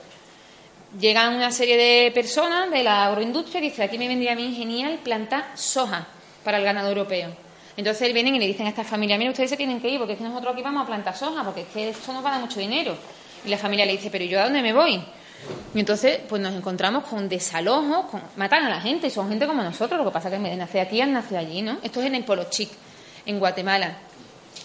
Llegan 0.98 1.36
una 1.36 1.52
serie 1.52 1.76
de 1.76 2.12
personas 2.12 2.72
de 2.72 2.86
la 2.86 3.08
agroindustria 3.08 3.60
y 3.60 3.64
dicen, 3.64 3.84
aquí 3.84 3.98
me 3.98 4.08
vendría 4.08 4.32
a 4.32 4.36
mí 4.36 4.56
genial 4.56 5.00
plantar 5.04 5.52
soja 5.56 6.08
para 6.42 6.60
el 6.60 6.64
ganado 6.64 6.88
europeo. 6.88 7.32
Entonces 7.76 8.14
vienen 8.14 8.36
y 8.36 8.40
le 8.40 8.48
dicen 8.48 8.66
a 8.66 8.70
esta 8.70 8.86
familia, 8.86 9.18
mira, 9.18 9.32
ustedes 9.32 9.50
se 9.50 9.58
tienen 9.58 9.82
que 9.82 9.90
ir 9.90 9.98
porque 9.98 10.14
es 10.14 10.20
que 10.20 10.24
nosotros 10.24 10.54
aquí 10.54 10.64
vamos 10.64 10.84
a 10.84 10.88
plantar 10.88 11.18
soja, 11.18 11.44
porque 11.44 11.64
es 11.64 11.68
que 11.68 11.90
esto 11.90 12.14
nos 12.14 12.24
va 12.24 12.30
a 12.30 12.32
dar 12.32 12.42
mucho 12.42 12.62
dinero. 12.62 12.96
Y 13.44 13.50
la 13.50 13.58
familia 13.58 13.86
le 13.86 13.92
dice, 13.92 14.10
pero 14.10 14.24
¿yo 14.24 14.40
a 14.40 14.46
dónde 14.46 14.62
me 14.62 14.72
voy? 14.72 15.04
Y 15.74 15.80
entonces, 15.82 16.22
pues 16.30 16.42
nos 16.42 16.54
encontramos 16.54 17.04
con 17.04 17.28
desalojos, 17.28 18.06
con, 18.06 18.22
matan 18.38 18.64
a 18.64 18.70
la 18.70 18.80
gente, 18.80 19.10
son 19.10 19.28
gente 19.28 19.46
como 19.46 19.62
nosotros, 19.64 20.00
lo 20.00 20.06
que 20.06 20.14
pasa 20.14 20.30
es 20.30 20.40
que 20.40 20.50
en 20.50 20.60
vez 20.60 20.76
aquí 20.78 21.02
han 21.02 21.12
nacido 21.12 21.42
allí, 21.42 21.62
¿no? 21.62 21.78
Esto 21.84 22.00
es 22.00 22.06
en 22.06 22.16
el 22.16 22.24
Polo 22.24 22.46
Chic, 22.50 22.70
en 23.26 23.38
Guatemala. 23.38 24.07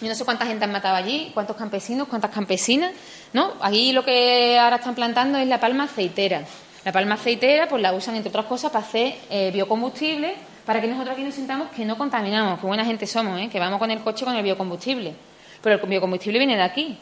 Yo 0.01 0.07
no 0.07 0.15
sé 0.15 0.25
cuánta 0.25 0.45
gente 0.45 0.65
han 0.65 0.71
matado 0.71 0.95
allí, 0.95 1.31
cuántos 1.33 1.55
campesinos, 1.55 2.07
cuántas 2.07 2.31
campesinas, 2.31 2.91
¿no? 3.31 3.53
Aquí 3.61 3.91
lo 3.91 4.03
que 4.03 4.57
ahora 4.59 4.77
están 4.77 4.95
plantando 4.95 5.37
es 5.37 5.47
la 5.47 5.59
palma 5.59 5.85
aceitera. 5.85 6.43
La 6.85 6.91
palma 6.91 7.15
aceitera, 7.15 7.67
pues 7.67 7.81
la 7.81 7.93
usan 7.93 8.15
entre 8.15 8.29
otras 8.29 8.45
cosas 8.45 8.71
para 8.71 8.85
hacer 8.85 9.15
eh, 9.29 9.51
biocombustible, 9.53 10.35
para 10.65 10.81
que 10.81 10.87
nosotros 10.87 11.13
aquí 11.13 11.23
nos 11.23 11.35
sintamos 11.35 11.69
que 11.69 11.85
no 11.85 11.97
contaminamos, 11.97 12.59
que 12.59 12.67
buena 12.67 12.83
gente 12.83 13.07
somos, 13.07 13.39
¿eh? 13.39 13.49
que 13.49 13.59
vamos 13.59 13.79
con 13.79 13.89
el 13.91 13.99
coche 13.99 14.25
con 14.25 14.35
el 14.35 14.43
biocombustible. 14.43 15.13
Pero 15.61 15.81
el 15.81 15.89
biocombustible 15.89 16.39
viene 16.39 16.57
de 16.57 16.63
aquí, 16.63 16.97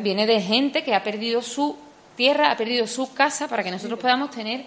viene 0.00 0.26
de 0.26 0.40
gente 0.40 0.82
que 0.82 0.94
ha 0.94 1.02
perdido 1.02 1.42
su 1.42 1.76
tierra, 2.16 2.50
ha 2.50 2.56
perdido 2.56 2.86
su 2.86 3.12
casa 3.12 3.46
para 3.46 3.62
que 3.62 3.70
nosotros 3.70 3.98
podamos 3.98 4.30
tener 4.30 4.64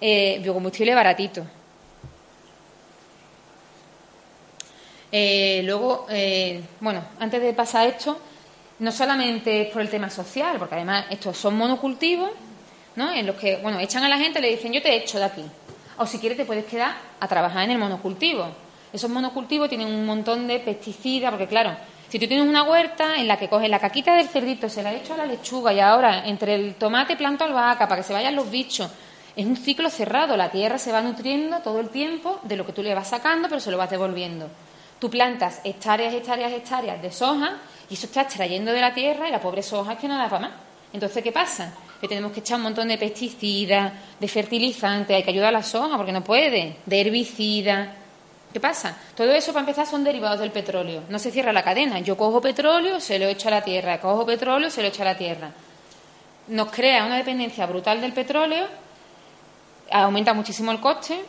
eh, 0.00 0.38
biocombustible 0.42 0.94
baratito. 0.94 1.44
Eh, 5.10 5.62
luego, 5.64 6.06
eh, 6.08 6.62
bueno, 6.80 7.02
antes 7.20 7.40
de 7.40 7.52
pasar 7.52 7.86
esto, 7.86 8.18
no 8.78 8.92
solamente 8.92 9.62
es 9.62 9.72
por 9.72 9.82
el 9.82 9.88
tema 9.88 10.10
social, 10.10 10.56
porque 10.58 10.74
además 10.74 11.06
estos 11.10 11.36
son 11.36 11.56
monocultivos, 11.56 12.30
¿no? 12.96 13.12
En 13.12 13.26
los 13.26 13.36
que, 13.36 13.56
bueno, 13.56 13.78
echan 13.78 14.04
a 14.04 14.08
la 14.08 14.18
gente 14.18 14.40
le 14.40 14.50
dicen, 14.50 14.72
yo 14.72 14.82
te 14.82 14.94
echo 14.96 15.18
de 15.18 15.24
aquí. 15.24 15.44
O 15.98 16.06
si 16.06 16.18
quieres 16.18 16.36
te 16.36 16.44
puedes 16.44 16.66
quedar 16.66 16.94
a 17.20 17.28
trabajar 17.28 17.64
en 17.64 17.70
el 17.70 17.78
monocultivo. 17.78 18.46
Esos 18.92 19.10
monocultivos 19.10 19.68
tienen 19.68 19.88
un 19.88 20.04
montón 20.04 20.46
de 20.46 20.58
pesticidas, 20.58 21.30
porque 21.30 21.46
claro, 21.46 21.76
si 22.08 22.18
tú 22.18 22.26
tienes 22.26 22.46
una 22.46 22.62
huerta 22.62 23.16
en 23.16 23.28
la 23.28 23.38
que 23.38 23.48
coges 23.48 23.68
la 23.68 23.78
caquita 23.78 24.14
del 24.14 24.28
cerdito, 24.28 24.68
se 24.68 24.82
la 24.82 24.94
echo 24.94 25.14
a 25.14 25.16
la 25.16 25.26
lechuga 25.26 25.72
y 25.72 25.80
ahora 25.80 26.26
entre 26.26 26.54
el 26.54 26.74
tomate 26.74 27.16
planto 27.16 27.44
albahaca 27.44 27.88
para 27.88 28.00
que 28.00 28.06
se 28.06 28.12
vayan 28.12 28.36
los 28.36 28.50
bichos, 28.50 28.90
es 29.34 29.44
un 29.44 29.56
ciclo 29.56 29.90
cerrado. 29.90 30.36
La 30.36 30.50
tierra 30.50 30.78
se 30.78 30.92
va 30.92 31.02
nutriendo 31.02 31.58
todo 31.60 31.80
el 31.80 31.90
tiempo 31.90 32.40
de 32.42 32.56
lo 32.56 32.64
que 32.64 32.72
tú 32.72 32.82
le 32.82 32.94
vas 32.94 33.08
sacando, 33.08 33.48
pero 33.48 33.60
se 33.60 33.70
lo 33.70 33.76
vas 33.76 33.90
devolviendo. 33.90 34.48
Tú 34.98 35.10
plantas 35.10 35.60
hectáreas, 35.64 36.14
hectáreas, 36.14 36.52
hectáreas 36.52 37.02
de 37.02 37.12
soja 37.12 37.58
y 37.90 37.94
eso 37.94 38.06
está 38.06 38.22
extrayendo 38.22 38.72
de 38.72 38.80
la 38.80 38.94
tierra 38.94 39.28
y 39.28 39.30
la 39.30 39.40
pobre 39.40 39.62
soja 39.62 39.92
es 39.92 39.98
que 39.98 40.08
no 40.08 40.16
da 40.16 40.28
para 40.28 40.48
más. 40.48 40.52
Entonces, 40.92 41.22
¿qué 41.22 41.32
pasa? 41.32 41.72
Que 42.00 42.08
tenemos 42.08 42.32
que 42.32 42.40
echar 42.40 42.56
un 42.56 42.64
montón 42.64 42.88
de 42.88 42.96
pesticidas, 42.96 43.92
de 44.18 44.28
fertilizantes, 44.28 45.14
hay 45.14 45.22
que 45.22 45.30
ayudar 45.30 45.48
a 45.48 45.58
la 45.58 45.62
soja 45.62 45.96
porque 45.96 46.12
no 46.12 46.24
puede, 46.24 46.76
de 46.84 47.00
herbicidas. 47.00 47.88
¿Qué 48.52 48.60
pasa? 48.60 48.96
Todo 49.14 49.32
eso, 49.32 49.52
para 49.52 49.60
empezar, 49.60 49.86
son 49.86 50.02
derivados 50.02 50.40
del 50.40 50.50
petróleo. 50.50 51.02
No 51.10 51.18
se 51.18 51.30
cierra 51.30 51.52
la 51.52 51.62
cadena. 51.62 51.98
Yo 52.00 52.16
cojo 52.16 52.40
petróleo, 52.40 53.00
se 53.00 53.18
lo 53.18 53.26
echo 53.26 53.48
a 53.48 53.50
la 53.50 53.62
tierra. 53.62 54.00
Cojo 54.00 54.24
petróleo, 54.24 54.70
se 54.70 54.80
lo 54.80 54.88
echo 54.88 55.02
a 55.02 55.06
la 55.06 55.16
tierra. 55.16 55.50
Nos 56.48 56.70
crea 56.70 57.04
una 57.04 57.16
dependencia 57.16 57.66
brutal 57.66 58.00
del 58.00 58.12
petróleo, 58.12 58.66
aumenta 59.90 60.32
muchísimo 60.32 60.70
el 60.70 60.80
coste 60.80 61.24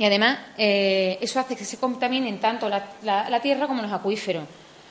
y 0.00 0.04
además, 0.06 0.38
eh, 0.56 1.18
eso 1.20 1.38
hace 1.38 1.54
que 1.54 1.66
se 1.66 1.76
contaminen 1.76 2.40
tanto 2.40 2.70
la, 2.70 3.40
tierra 3.42 3.66
como 3.66 3.82
los 3.82 3.92
acuíferos. 3.92 4.44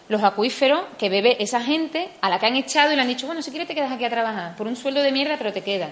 Los 0.08 0.22
acuíferos 0.22 0.82
que 1.00 1.10
bebe 1.10 1.42
esa 1.42 1.62
gente 1.62 2.10
a 2.22 2.30
la 2.30 2.38
que 2.38 2.46
han 2.46 2.56
echado 2.56 2.92
y 2.92 2.96
le 2.96 3.02
han 3.02 3.08
dicho, 3.08 3.26
bueno, 3.26 3.42
si 3.42 3.50
quieres 3.50 3.68
te 3.68 3.74
quedas 3.74 3.92
aquí 3.92 4.06
a 4.06 4.10
trabajar, 4.12 4.56
por 4.56 4.68
un 4.68 4.76
sueldo 4.76 5.02
de 5.02 5.12
mierda, 5.12 5.36
pero 5.40 5.52
te 5.52 5.64
quedas. 5.64 5.90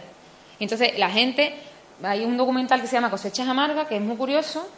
Y 0.59 0.65
entonces 0.65 0.99
la 0.99 1.09
gente, 1.09 1.55
hay 2.03 2.25
un 2.25 2.37
documental 2.37 2.79
que 2.79 2.85
se 2.85 2.93
llama 2.93 3.09
Cosechas 3.09 3.47
Amargas, 3.47 3.87
que 3.87 3.95
es 3.95 4.01
muy 4.03 4.17
curioso, 4.17 4.69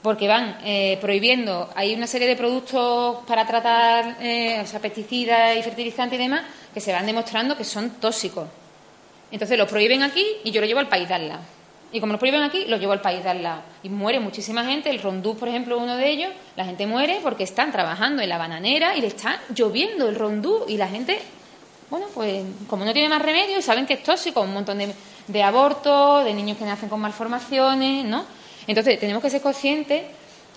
porque 0.00 0.28
van 0.28 0.58
eh, 0.62 0.96
prohibiendo, 1.00 1.68
hay 1.74 1.96
una 1.96 2.06
serie 2.06 2.28
de 2.28 2.36
productos 2.36 3.26
para 3.26 3.44
tratar, 3.48 4.18
eh, 4.20 4.60
o 4.62 4.66
sea, 4.68 4.78
pesticidas 4.78 5.56
y 5.56 5.62
fertilizantes 5.64 6.20
y 6.20 6.22
demás, 6.22 6.42
que 6.72 6.80
se 6.80 6.92
van 6.92 7.04
demostrando 7.04 7.56
que 7.56 7.64
son 7.64 7.90
tóxicos. 7.98 8.46
Entonces 9.32 9.58
los 9.58 9.68
prohíben 9.68 10.04
aquí 10.04 10.24
y 10.44 10.52
yo 10.52 10.60
lo 10.60 10.68
llevo 10.68 10.78
al 10.78 10.88
país 10.88 11.08
de 11.08 11.14
al. 11.14 11.57
Y 11.90 12.00
como 12.00 12.12
lo 12.12 12.18
prohíben 12.18 12.42
aquí, 12.42 12.66
lo 12.66 12.76
llevo 12.76 12.92
al 12.92 13.00
país 13.00 13.22
de 13.22 13.30
al 13.30 13.42
lado. 13.42 13.62
Y 13.82 13.88
muere 13.88 14.20
muchísima 14.20 14.64
gente. 14.64 14.90
El 14.90 15.00
rondú, 15.00 15.36
por 15.36 15.48
ejemplo, 15.48 15.78
uno 15.78 15.96
de 15.96 16.08
ellos. 16.10 16.30
La 16.56 16.64
gente 16.64 16.86
muere 16.86 17.20
porque 17.22 17.44
están 17.44 17.72
trabajando 17.72 18.22
en 18.22 18.28
la 18.28 18.36
bananera 18.36 18.94
y 18.96 19.00
le 19.00 19.06
está 19.06 19.40
lloviendo 19.54 20.08
el 20.08 20.14
rondú. 20.14 20.64
Y 20.68 20.76
la 20.76 20.88
gente, 20.88 21.18
bueno, 21.88 22.06
pues 22.14 22.44
como 22.68 22.84
no 22.84 22.92
tiene 22.92 23.08
más 23.08 23.22
remedio 23.22 23.62
saben 23.62 23.86
que 23.86 23.94
es 23.94 24.02
tóxico, 24.02 24.42
un 24.42 24.52
montón 24.52 24.78
de, 24.78 24.92
de 25.26 25.42
abortos, 25.42 26.24
de 26.24 26.34
niños 26.34 26.58
que 26.58 26.64
nacen 26.64 26.90
con 26.90 27.00
malformaciones, 27.00 28.04
¿no? 28.04 28.24
Entonces, 28.66 29.00
tenemos 29.00 29.22
que 29.22 29.30
ser 29.30 29.40
conscientes 29.40 30.02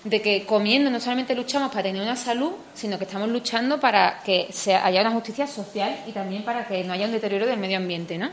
de 0.04 0.20
que 0.20 0.44
comiendo 0.44 0.90
no 0.90 1.00
solamente 1.00 1.34
luchamos 1.34 1.70
para 1.70 1.84
tener 1.84 2.02
una 2.02 2.16
salud, 2.16 2.52
sino 2.74 2.98
que 2.98 3.04
estamos 3.04 3.28
luchando 3.28 3.78
para 3.80 4.20
que 4.22 4.48
haya 4.82 5.00
una 5.00 5.12
justicia 5.12 5.46
social 5.46 5.96
y 6.06 6.12
también 6.12 6.44
para 6.44 6.66
que 6.66 6.82
no 6.84 6.92
haya 6.92 7.06
un 7.06 7.12
deterioro 7.12 7.46
del 7.46 7.58
medio 7.58 7.78
ambiente, 7.78 8.18
¿no? 8.18 8.28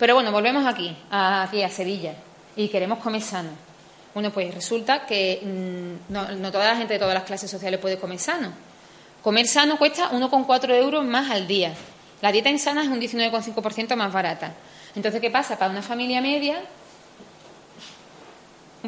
Pero 0.00 0.14
bueno, 0.14 0.32
volvemos 0.32 0.66
aquí, 0.66 0.96
a, 1.10 1.42
aquí 1.42 1.62
a 1.62 1.68
Sevilla, 1.68 2.14
y 2.56 2.68
queremos 2.68 3.00
comer 3.00 3.20
sano. 3.20 3.50
Bueno, 4.14 4.30
pues 4.32 4.54
resulta 4.54 5.04
que 5.04 5.40
mm, 5.42 6.12
no, 6.12 6.50
toda 6.50 6.66
la 6.66 6.76
gente 6.76 6.94
de 6.94 6.98
todas 6.98 7.12
las 7.12 7.24
clases 7.24 7.50
sociales 7.50 7.78
puede 7.78 7.98
comer 7.98 8.18
sano. 8.18 8.50
Comer 9.22 9.46
sano 9.46 9.76
cuesta 9.76 10.10
1,4 10.10 10.74
euros 10.74 11.04
más 11.04 11.30
al 11.30 11.46
día. 11.46 11.74
La 12.22 12.32
dieta 12.32 12.48
insana 12.48 12.82
es 12.82 12.88
un 12.88 12.98
19,5% 12.98 13.94
más 13.94 14.10
barata. 14.10 14.54
Entonces, 14.96 15.20
¿qué 15.20 15.30
pasa? 15.30 15.58
Para 15.58 15.70
una 15.70 15.82
familia 15.82 16.22
media, 16.22 16.62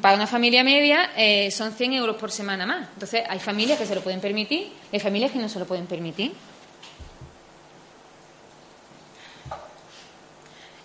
para 0.01 0.17
una 0.17 0.27
familia 0.27 0.65
media 0.65 1.11
eh, 1.15 1.51
son 1.51 1.75
100 1.75 1.93
euros 1.93 2.17
por 2.17 2.33
semana 2.33 2.65
más. 2.65 2.89
Entonces, 2.95 3.23
hay 3.29 3.39
familias 3.39 3.79
que 3.79 3.85
se 3.85 3.95
lo 3.95 4.01
pueden 4.01 4.21
permitir, 4.23 4.73
hay 4.91 4.99
familias 4.99 5.31
que 5.31 5.39
no 5.39 5.51
se 5.51 5.59
lo 5.59 5.67
pueden 5.67 5.87
permitir. 5.87 6.33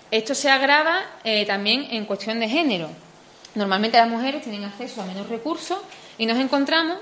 Esto 0.09 0.35
se 0.35 0.49
agrava 0.49 1.01
eh, 1.23 1.45
también 1.45 1.87
en 1.91 2.05
cuestión 2.05 2.39
de 2.39 2.47
género. 2.47 2.89
Normalmente 3.55 3.97
las 3.97 4.07
mujeres 4.07 4.43
tienen 4.43 4.63
acceso 4.63 5.01
a 5.01 5.05
menos 5.05 5.27
recursos 5.27 5.79
y 6.17 6.25
nos 6.25 6.37
encontramos 6.37 6.97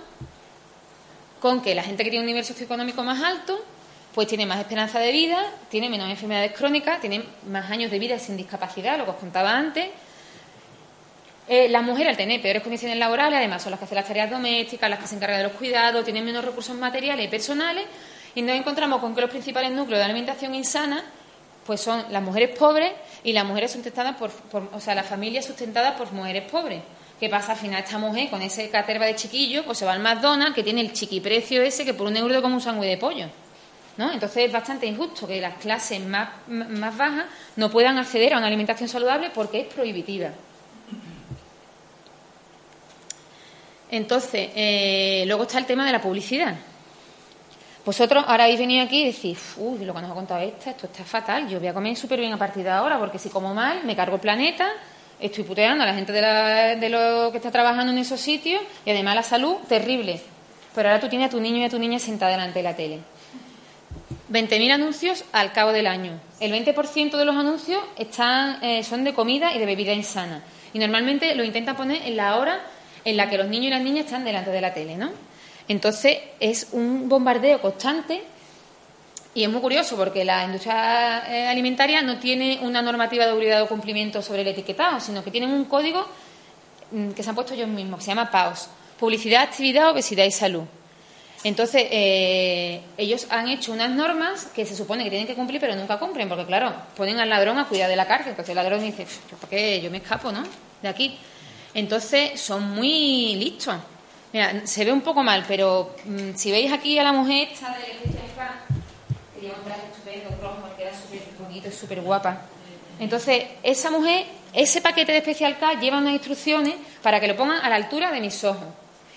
con 1.39 1.61
que 1.61 1.75
la 1.75 1.83
gente 1.83 2.03
que 2.03 2.09
tiene 2.09 2.23
un 2.23 2.27
nivel 2.27 2.45
socioeconómico 2.45 3.03
más 3.03 3.21
alto 3.21 3.63
pues 4.15 4.29
tiene 4.29 4.45
más 4.45 4.59
esperanza 4.59 4.97
de 4.97 5.11
vida, 5.11 5.37
tiene 5.69 5.89
menos 5.89 6.09
enfermedades 6.09 6.53
crónicas, 6.53 7.01
tiene 7.01 7.25
más 7.49 7.69
años 7.69 7.91
de 7.91 7.99
vida 7.99 8.17
sin 8.17 8.37
discapacidad, 8.37 8.97
lo 8.97 9.03
que 9.03 9.11
os 9.11 9.17
contaba 9.17 9.51
antes. 9.51 9.89
Eh, 11.49 11.67
las 11.67 11.83
mujeres, 11.83 12.11
al 12.11 12.17
tener 12.17 12.41
peores 12.41 12.63
condiciones 12.63 12.97
laborales, 12.97 13.37
además 13.37 13.61
son 13.61 13.71
las 13.71 13.79
que 13.79 13.83
hacen 13.83 13.97
las 13.97 14.07
tareas 14.07 14.31
domésticas, 14.31 14.89
las 14.89 14.99
que 14.99 15.07
se 15.07 15.15
encargan 15.15 15.39
de 15.39 15.43
los 15.43 15.51
cuidados, 15.51 16.05
tienen 16.05 16.23
menos 16.23 16.45
recursos 16.45 16.75
materiales 16.77 17.25
y 17.25 17.27
personales, 17.27 17.83
y 18.35 18.41
nos 18.41 18.55
encontramos 18.55 19.01
con 19.01 19.13
que 19.13 19.19
los 19.19 19.29
principales 19.29 19.71
núcleos 19.71 19.99
de 19.99 20.05
alimentación 20.05 20.55
insana 20.55 21.03
pues 21.65 21.81
son 21.81 22.05
las 22.11 22.21
mujeres 22.21 22.57
pobres 22.57 22.91
y 23.23 23.33
las 23.33 23.45
mujeres 23.45 23.71
sustentadas 23.71 24.15
por, 24.15 24.31
o 24.73 24.79
sea, 24.79 24.93
las 24.95 25.07
familias 25.07 25.45
sustentadas 25.45 25.95
por 25.97 26.11
mujeres 26.11 26.49
pobres. 26.49 26.81
¿Qué 27.19 27.29
pasa? 27.29 27.53
Al 27.53 27.57
final 27.57 27.83
esta 27.83 27.97
mujer 27.97 28.29
con 28.29 28.41
ese 28.41 28.69
caterva 28.69 29.05
de 29.05 29.15
chiquillo, 29.15 29.63
pues 29.63 29.77
se 29.77 29.85
va 29.85 29.93
al 29.93 30.01
McDonald's 30.01 30.53
que 30.53 30.63
tiene 30.63 30.81
el 30.81 30.93
chiquiprecio 30.93 31.61
ese 31.61 31.85
que 31.85 31.93
por 31.93 32.07
un 32.07 32.17
euro 32.17 32.41
como 32.41 32.55
un 32.55 32.61
sándwich 32.61 32.89
de 32.89 32.97
pollo. 32.97 33.27
¿no? 33.97 34.11
Entonces 34.11 34.45
es 34.45 34.51
bastante 34.51 34.85
injusto 34.85 35.25
que 35.25 35.39
las 35.39 35.55
clases 35.55 36.01
más, 36.01 36.29
más 36.47 36.97
bajas 36.97 37.25
no 37.55 37.71
puedan 37.71 37.97
acceder 37.97 38.33
a 38.33 38.37
una 38.37 38.47
alimentación 38.47 38.89
saludable 38.89 39.31
porque 39.33 39.61
es 39.61 39.73
prohibitiva. 39.73 40.31
Entonces, 43.89 44.49
eh, 44.55 45.23
luego 45.27 45.43
está 45.43 45.59
el 45.59 45.65
tema 45.65 45.85
de 45.85 45.93
la 45.93 46.01
publicidad. 46.01 46.55
Vosotros 47.85 48.25
ahora 48.27 48.45
habéis 48.45 48.59
venido 48.59 48.83
aquí 48.83 49.03
y 49.03 49.11
decís, 49.11 49.53
uy, 49.57 49.85
lo 49.85 49.93
que 49.93 50.01
nos 50.01 50.09
ha 50.09 50.15
contado 50.15 50.41
esta, 50.41 50.71
esto 50.71 50.87
está 50.87 51.03
fatal, 51.03 51.47
yo 51.47 51.59
voy 51.59 51.67
a 51.67 51.73
comer 51.73 51.95
súper 51.95 52.19
bien 52.19 52.33
a 52.33 52.37
partir 52.37 52.63
de 52.63 52.71
ahora, 52.71 52.97
porque 52.97 53.19
si 53.19 53.29
como 53.29 53.53
mal, 53.53 53.83
me 53.83 53.95
cargo 53.95 54.15
el 54.15 54.21
planeta, 54.21 54.69
estoy 55.19 55.43
puteando 55.43 55.83
a 55.83 55.85
la 55.87 55.93
gente 55.93 56.11
de, 56.11 56.77
de 56.77 56.89
lo 56.89 57.31
que 57.31 57.37
está 57.37 57.51
trabajando 57.51 57.91
en 57.91 57.99
esos 57.99 58.19
sitios 58.19 58.63
y 58.85 58.89
además 58.89 59.15
la 59.15 59.23
salud, 59.23 59.57
terrible. 59.69 60.19
Pero 60.73 60.89
ahora 60.89 60.99
tú 60.99 61.09
tienes 61.09 61.27
a 61.27 61.29
tu 61.29 61.39
niño 61.39 61.57
y 61.59 61.63
a 61.65 61.69
tu 61.69 61.77
niña 61.77 61.99
sentada 61.99 62.31
delante 62.31 62.57
de 62.57 62.63
la 62.63 62.75
tele. 62.75 62.99
20.000 64.31 64.71
anuncios 64.71 65.23
al 65.31 65.53
cabo 65.53 65.71
del 65.71 65.85
año. 65.85 66.19
El 66.39 66.51
20% 66.51 67.17
de 67.17 67.25
los 67.25 67.35
anuncios 67.35 67.83
están, 67.97 68.63
eh, 68.63 68.83
son 68.83 69.03
de 69.03 69.13
comida 69.13 69.53
y 69.53 69.59
de 69.59 69.65
bebida 69.67 69.93
insana. 69.93 70.41
Y 70.73 70.79
normalmente 70.79 71.35
lo 71.35 71.43
intentan 71.43 71.75
poner 71.75 72.01
en 72.03 72.17
la 72.17 72.37
hora 72.37 72.61
en 73.05 73.15
la 73.15 73.29
que 73.29 73.37
los 73.37 73.47
niños 73.47 73.67
y 73.67 73.69
las 73.69 73.81
niñas 73.81 74.05
están 74.05 74.25
delante 74.25 74.49
de 74.49 74.61
la 74.61 74.73
tele, 74.73 74.97
¿no? 74.97 75.11
Entonces 75.67 76.17
es 76.39 76.69
un 76.71 77.09
bombardeo 77.09 77.61
constante 77.61 78.23
y 79.33 79.43
es 79.43 79.49
muy 79.49 79.59
curioso 79.59 79.97
porque 79.97 80.23
la 80.23 80.45
industria 80.45 81.23
eh, 81.29 81.47
alimentaria 81.47 82.01
no 82.01 82.19
tiene 82.19 82.59
una 82.61 82.81
normativa 82.81 83.25
de 83.25 83.33
obligado 83.33 83.67
cumplimiento 83.67 84.21
sobre 84.21 84.41
el 84.41 84.47
etiquetado, 84.47 84.99
sino 85.01 85.23
que 85.23 85.31
tienen 85.31 85.51
un 85.51 85.65
código 85.65 86.07
mm, 86.91 87.09
que 87.11 87.21
se 87.21 87.29
han 87.29 87.35
puesto 87.35 87.53
ellos 87.53 87.67
mismos, 87.67 87.99
que 87.99 88.05
se 88.05 88.11
llama 88.11 88.31
PAOS, 88.31 88.69
Publicidad, 88.97 89.43
Actividad, 89.43 89.91
Obesidad 89.91 90.23
y 90.23 90.31
Salud. 90.31 90.63
Entonces, 91.43 91.85
eh, 91.91 92.81
ellos 92.97 93.27
han 93.29 93.49
hecho 93.49 93.73
unas 93.73 93.91
normas 93.91 94.45
que 94.45 94.65
se 94.65 94.75
supone 94.75 95.03
que 95.03 95.09
tienen 95.09 95.27
que 95.27 95.35
cumplir, 95.35 95.59
pero 95.59 95.75
nunca 95.75 95.99
cumplen, 95.99 96.29
porque 96.29 96.45
claro, 96.45 96.73
ponen 96.95 97.19
al 97.19 97.29
ladrón 97.29 97.59
a 97.59 97.67
cuidar 97.67 97.89
de 97.89 97.95
la 97.95 98.07
cárcel, 98.07 98.29
entonces 98.29 98.49
el 98.49 98.55
ladrón 98.55 98.81
dice, 98.81 99.05
¿por 99.39 99.49
qué 99.49 99.79
yo 99.81 99.91
me 99.91 99.97
escapo, 99.97 100.31
no? 100.31 100.43
De 100.81 100.87
aquí. 100.87 101.19
Entonces, 101.73 102.39
son 102.39 102.71
muy 102.73 103.35
listos. 103.35 103.75
Mira, 104.35 104.67
se 104.67 104.83
ve 104.83 104.91
un 104.91 104.99
poco 104.99 105.23
mal, 105.23 105.45
pero 105.47 105.95
mm, 106.03 106.35
si 106.35 106.51
veis 106.51 106.69
aquí 106.69 106.99
a 106.99 107.03
la 107.03 107.13
mujer 107.13 107.47
esta 107.53 107.69
de 107.69 107.85
que 107.85 109.39
lleva 109.39 109.55
un 109.55 109.63
traje 109.63 109.83
estupendo, 109.89 110.29
rojo, 110.41 110.75
que 110.75 110.83
era 110.83 110.91
súper 110.91 111.21
bonito, 111.39 111.71
súper 111.71 112.01
guapa. 112.01 112.41
Entonces, 112.99 113.45
esa 113.63 113.89
mujer, 113.91 114.25
ese 114.51 114.81
paquete 114.81 115.13
de 115.13 115.21
Special 115.21 115.57
K 115.57 115.79
lleva 115.79 115.99
unas 115.99 116.11
instrucciones 116.11 116.73
para 117.01 117.21
que 117.21 117.29
lo 117.29 117.37
pongan 117.37 117.63
a 117.63 117.69
la 117.69 117.77
altura 117.77 118.11
de 118.11 118.19
mis 118.19 118.43
ojos. 118.43 118.65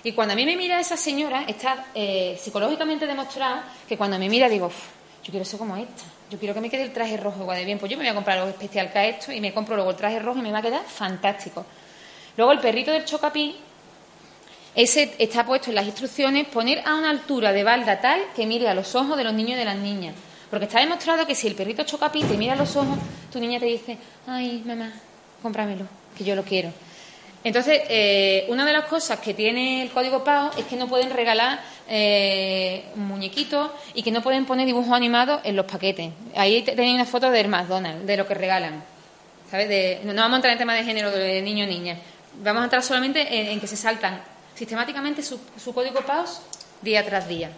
Y 0.05 0.13
cuando 0.13 0.35
a 0.35 0.37
mí 0.37 0.47
me 0.47 0.57
mira 0.57 0.79
esa 0.79 0.97
señora, 0.97 1.43
está 1.49 1.87
eh, 1.97 2.39
psicológicamente 2.41 3.05
demostrado 3.05 3.63
que 3.89 3.97
cuando 3.97 4.21
me 4.21 4.29
mira 4.29 4.49
digo, 4.49 4.71
yo 5.25 5.31
quiero 5.33 5.45
ser 5.45 5.59
como 5.59 5.77
esta, 5.77 6.05
yo 6.31 6.39
quiero 6.39 6.55
que 6.55 6.61
me 6.61 6.71
quede 6.71 6.85
el 6.85 6.93
traje 6.93 7.17
rojo 7.17 7.41
igual 7.41 7.59
de 7.59 7.65
bien, 7.65 7.81
pues 7.81 7.91
yo 7.91 7.99
me 7.99 8.05
voy 8.05 8.13
a 8.13 8.15
comprar 8.15 8.39
los 8.39 8.55
Special 8.55 8.93
K 8.93 9.05
esto 9.07 9.33
y 9.33 9.41
me 9.41 9.53
compro 9.53 9.75
luego 9.75 9.91
el 9.91 9.97
traje 9.97 10.21
rojo 10.21 10.39
y 10.39 10.43
me 10.43 10.53
va 10.53 10.59
a 10.59 10.63
quedar 10.63 10.85
fantástico. 10.85 11.67
Luego 12.37 12.53
el 12.53 12.61
perrito 12.61 12.93
del 12.93 13.05
chocapí, 13.05 13.57
ese 14.75 15.15
está 15.19 15.45
puesto 15.45 15.71
en 15.71 15.77
las 15.77 15.87
instrucciones 15.87 16.47
poner 16.49 16.83
a 16.87 16.95
una 16.95 17.11
altura 17.11 17.53
de 17.53 17.65
balda 17.65 18.01
tal 18.01 18.21
que 18.35 18.47
mire 18.47 18.69
a 18.69 18.75
los 18.75 18.95
ojos 18.95 19.17
de 19.17 19.25
los 19.25 19.35
niños 19.35 19.53
y 19.53 19.59
de 19.59 19.65
las 19.65 19.77
niñas. 19.77 20.15
Porque 20.51 20.67
está 20.67 20.81
demostrado 20.81 21.27
que 21.27 21.35
si 21.35 21.47
el 21.47 21.55
perrito 21.55 21.83
chocapí 21.83 22.23
te 22.23 22.37
mira 22.37 22.55
a 22.55 22.57
los 22.57 22.75
ojos, 22.77 22.99
tu 23.33 23.39
niña 23.39 23.59
te 23.59 23.67
dice, 23.67 23.99
ay, 24.27 24.63
mamá, 24.65 24.93
cómpramelo, 25.43 25.87
que 26.17 26.25
yo 26.25 26.35
lo 26.35 26.43
quiero. 26.43 26.73
Entonces, 27.45 27.83
eh, 27.89 28.47
una 28.49 28.67
de 28.67 28.73
las 28.73 28.87
cosas 28.87 29.21
que 29.21 29.33
tiene 29.33 29.83
el 29.83 29.91
código 29.91 30.25
PAO 30.25 30.51
es 30.59 30.65
que 30.65 30.77
no 30.77 30.89
pueden 30.89 31.11
regalar 31.11 31.61
eh, 31.89 32.87
muñequitos 32.97 33.71
y 33.95 34.03
que 34.03 34.11
no 34.11 34.23
pueden 34.23 34.45
poner 34.45 34.67
dibujos 34.67 34.93
animados 34.93 35.41
en 35.45 35.55
los 35.55 35.65
paquetes. 35.65 36.11
Ahí 36.35 36.63
tenéis 36.63 36.95
una 36.95 37.05
foto 37.05 37.31
del 37.31 37.49
McDonald's, 37.49 38.07
de 38.07 38.17
lo 38.17 38.27
que 38.27 38.35
regalan. 38.35 38.83
¿Sabes? 39.51 40.05
no 40.05 40.13
vamos 40.15 40.35
a 40.35 40.37
entrar 40.37 40.53
en 40.53 40.59
tema 40.59 40.75
de 40.75 40.85
género 40.85 41.11
de 41.11 41.41
niño 41.41 41.65
niña. 41.65 41.97
Vamos 42.43 42.61
a 42.61 42.65
entrar 42.65 42.83
solamente 42.83 43.51
en, 43.53 43.59
que 43.61 43.67
se 43.67 43.77
saltan 43.77 44.21
sistemáticamente 44.59 45.23
su, 45.23 45.39
código 45.73 46.01
PAOS 46.01 46.41
día 46.83 47.05
tras 47.05 47.29
día. 47.29 47.51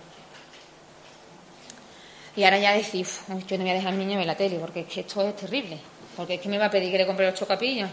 Y 2.37 2.45
ahora 2.45 2.59
ya 2.59 2.73
decís, 2.73 3.23
yo 3.47 3.57
no 3.57 3.65
voy 3.65 3.71
a 3.71 3.75
dejar 3.75 3.93
al 3.93 3.99
niño 3.99 4.19
ver 4.19 4.27
la 4.27 4.37
tele 4.37 4.59
porque 4.59 4.81
es 4.81 4.87
que 4.87 5.01
esto 5.01 5.27
es 5.27 5.35
terrible. 5.35 5.79
Porque 6.15 6.35
es 6.35 6.41
que 6.41 6.49
me 6.51 6.59
va 6.59 6.67
a 6.67 6.71
pedir 6.71 6.93
que 6.93 6.99
le 6.99 7.07
compre 7.07 7.25
los 7.25 7.39
chocapillos. 7.39 7.89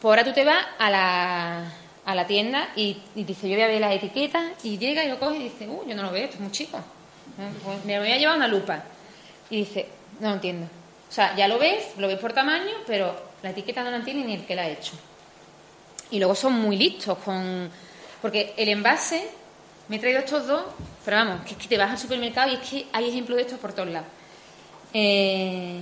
Pues 0.00 0.10
ahora 0.10 0.24
tú 0.24 0.32
te 0.32 0.44
vas 0.44 0.66
a 0.78 0.90
la, 0.90 1.72
a 2.04 2.14
la 2.14 2.26
tienda 2.26 2.70
y, 2.74 3.00
y 3.14 3.22
dice, 3.22 3.48
yo 3.48 3.54
voy 3.54 3.62
a 3.62 3.68
ver 3.68 3.80
las 3.80 3.94
etiquetas 3.94 4.52
y 4.64 4.78
llega 4.78 5.04
y 5.04 5.08
lo 5.08 5.18
coge 5.20 5.36
y 5.36 5.42
dice, 5.44 5.68
uh, 5.68 5.86
yo 5.86 5.94
no 5.94 6.02
lo 6.02 6.10
veo, 6.10 6.24
esto 6.24 6.36
es 6.36 6.40
muy 6.40 6.50
chico. 6.50 6.80
Pues 7.64 7.84
me 7.84 7.98
voy 8.00 8.10
a 8.10 8.16
llevar 8.16 8.36
una 8.36 8.48
lupa. 8.48 8.82
Y 9.48 9.58
dice, 9.58 9.86
no 10.18 10.28
lo 10.28 10.34
entiendo. 10.34 10.66
O 11.08 11.12
sea, 11.12 11.36
ya 11.36 11.46
lo 11.46 11.58
ves, 11.58 11.96
lo 11.98 12.08
ves 12.08 12.18
por 12.18 12.32
tamaño, 12.32 12.72
pero 12.86 13.14
la 13.42 13.50
etiqueta 13.50 13.84
no 13.84 13.90
la 13.90 13.98
entiende 13.98 14.24
ni 14.24 14.34
el 14.34 14.44
que 14.44 14.56
la 14.56 14.62
ha 14.62 14.68
hecho. 14.68 14.94
Y 16.10 16.18
luego 16.18 16.34
son 16.34 16.54
muy 16.54 16.76
listos 16.76 17.16
con... 17.18 17.70
Porque 18.20 18.54
el 18.56 18.68
envase, 18.68 19.28
me 19.88 19.96
he 19.96 19.98
traído 19.98 20.20
estos 20.20 20.46
dos, 20.46 20.62
pero 21.04 21.18
vamos, 21.18 21.44
que 21.44 21.52
es 21.52 21.56
que 21.56 21.68
te 21.68 21.78
vas 21.78 21.90
al 21.90 21.98
supermercado 21.98 22.50
y 22.50 22.54
es 22.54 22.68
que 22.68 22.86
hay 22.92 23.08
ejemplos 23.08 23.36
de 23.36 23.42
estos 23.42 23.58
por 23.58 23.72
todos 23.72 23.88
lados. 23.88 24.08
Eh, 24.92 25.80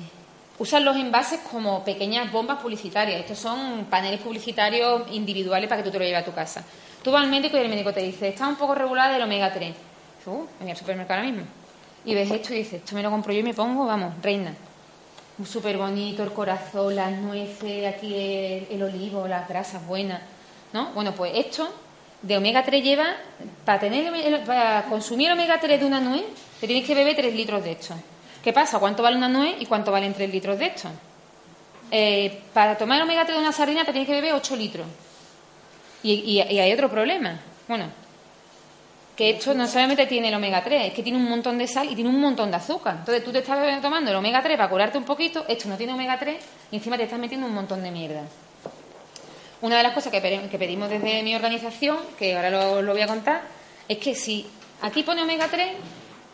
usan 0.58 0.84
los 0.84 0.96
envases 0.96 1.40
como 1.50 1.84
pequeñas 1.84 2.30
bombas 2.30 2.60
publicitarias. 2.60 3.20
Estos 3.20 3.38
son 3.38 3.86
paneles 3.86 4.20
publicitarios 4.20 5.02
individuales 5.12 5.68
para 5.68 5.82
que 5.82 5.88
tú 5.88 5.92
te 5.92 5.98
lo 5.98 6.04
lleves 6.04 6.22
a 6.22 6.24
tu 6.24 6.32
casa. 6.32 6.64
Tú 7.02 7.12
vas 7.12 7.22
al 7.22 7.30
médico 7.30 7.56
y 7.56 7.60
el 7.60 7.68
médico 7.68 7.92
te 7.92 8.00
dice, 8.00 8.28
está 8.28 8.48
un 8.48 8.56
poco 8.56 8.74
regulada 8.74 9.16
el 9.16 9.22
omega 9.22 9.52
3. 9.52 9.74
Uh, 10.26 10.44
voy 10.60 10.70
al 10.70 10.76
supermercado 10.76 11.20
ahora 11.20 11.30
mismo. 11.30 11.46
Y 12.04 12.14
ves 12.14 12.30
esto 12.30 12.52
y 12.52 12.58
dices, 12.58 12.74
esto 12.74 12.94
me 12.96 13.02
lo 13.02 13.10
compro 13.10 13.32
yo 13.32 13.40
y 13.40 13.42
me 13.44 13.54
pongo, 13.54 13.86
vamos, 13.86 14.14
reina. 14.22 14.52
Súper 15.44 15.76
bonito, 15.76 16.22
el 16.22 16.32
corazón, 16.32 16.96
las 16.96 17.12
nueces, 17.12 17.86
aquí 17.86 18.14
el, 18.70 18.82
olivo, 18.82 19.28
las 19.28 19.48
grasas 19.48 19.86
buenas. 19.86 20.20
¿No? 20.72 20.92
Bueno, 20.94 21.14
pues 21.14 21.32
esto 21.34 21.68
de 22.22 22.36
omega 22.36 22.64
3 22.64 22.82
lleva, 22.82 23.16
para, 23.64 23.78
tener, 23.78 24.44
para 24.44 24.84
consumir 24.84 25.30
omega 25.30 25.60
3 25.60 25.80
de 25.80 25.86
una 25.86 26.00
nuez, 26.00 26.24
te 26.60 26.66
tienes 26.66 26.86
que 26.86 26.94
beber 26.94 27.14
3 27.16 27.34
litros 27.34 27.62
de 27.62 27.72
esto. 27.72 27.94
¿Qué 28.42 28.52
pasa? 28.52 28.78
¿Cuánto 28.78 29.02
vale 29.02 29.16
una 29.16 29.28
nuez 29.28 29.56
y 29.60 29.66
cuánto 29.66 29.92
valen 29.92 30.14
3 30.14 30.30
litros 30.30 30.58
de 30.58 30.66
esto? 30.66 30.88
Eh, 31.90 32.42
para 32.52 32.76
tomar 32.76 33.00
omega 33.02 33.24
3 33.24 33.36
de 33.36 33.42
una 33.42 33.52
sardina 33.52 33.84
te 33.84 33.92
tienes 33.92 34.08
que 34.08 34.14
beber 34.14 34.34
8 34.34 34.56
litros. 34.56 34.86
Y, 36.02 36.38
hay 36.38 36.72
otro 36.72 36.88
problema. 36.88 37.38
Bueno, 37.66 37.86
que 39.16 39.30
esto 39.30 39.54
no 39.54 39.66
solamente 39.66 40.06
tiene 40.06 40.28
el 40.28 40.34
omega 40.34 40.62
3, 40.62 40.86
es 40.88 40.92
que 40.92 41.02
tiene 41.02 41.18
un 41.18 41.28
montón 41.28 41.58
de 41.58 41.66
sal 41.66 41.90
y 41.90 41.94
tiene 41.94 42.10
un 42.10 42.20
montón 42.20 42.50
de 42.50 42.56
azúcar. 42.58 42.96
Entonces 42.98 43.24
tú 43.24 43.32
te 43.32 43.38
estás 43.38 43.82
tomando 43.82 44.10
el 44.10 44.16
omega 44.16 44.42
3 44.42 44.56
para 44.56 44.68
curarte 44.68 44.98
un 44.98 45.04
poquito, 45.04 45.44
esto 45.48 45.68
no 45.68 45.76
tiene 45.76 45.94
omega 45.94 46.18
3 46.18 46.36
y 46.70 46.76
encima 46.76 46.96
te 46.96 47.04
estás 47.04 47.18
metiendo 47.18 47.46
un 47.46 47.54
montón 47.54 47.82
de 47.82 47.90
mierda. 47.90 48.22
Una 49.62 49.78
de 49.78 49.82
las 49.82 49.92
cosas 49.92 50.12
que, 50.12 50.20
pedimos 50.20 50.90
desde 50.90 51.22
mi 51.22 51.34
organización, 51.34 51.98
que 52.18 52.36
ahora 52.36 52.50
lo, 52.50 52.82
lo 52.82 52.92
voy 52.92 53.02
a 53.02 53.06
contar, 53.06 53.42
es 53.88 53.98
que 53.98 54.14
si 54.14 54.46
aquí 54.82 55.02
pone 55.02 55.22
omega 55.22 55.48
3, 55.48 55.72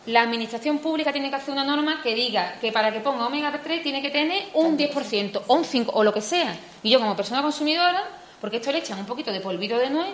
la 0.07 0.23
administración 0.23 0.79
pública 0.79 1.13
tiene 1.13 1.29
que 1.29 1.37
hacer 1.37 1.53
una 1.53 1.63
norma 1.63 2.01
que 2.01 2.13
diga 2.13 2.55
que 2.59 2.71
para 2.71 2.91
que 2.91 2.99
ponga 2.99 3.27
omega 3.27 3.57
3 3.63 3.81
tiene 3.81 4.01
que 4.01 4.09
tener 4.09 4.49
un 4.53 4.77
10% 4.77 5.43
o 5.47 5.53
un 5.53 5.63
5% 5.63 5.91
o 5.93 6.03
lo 6.03 6.13
que 6.13 6.21
sea. 6.21 6.55
Y 6.81 6.89
yo 6.89 6.99
como 6.99 7.15
persona 7.15 7.41
consumidora, 7.41 8.03
porque 8.41 8.57
esto 8.57 8.71
le 8.71 8.79
echan 8.79 8.99
un 8.99 9.05
poquito 9.05 9.31
de 9.31 9.39
polvito 9.39 9.77
de 9.77 9.89
nuez, 9.89 10.09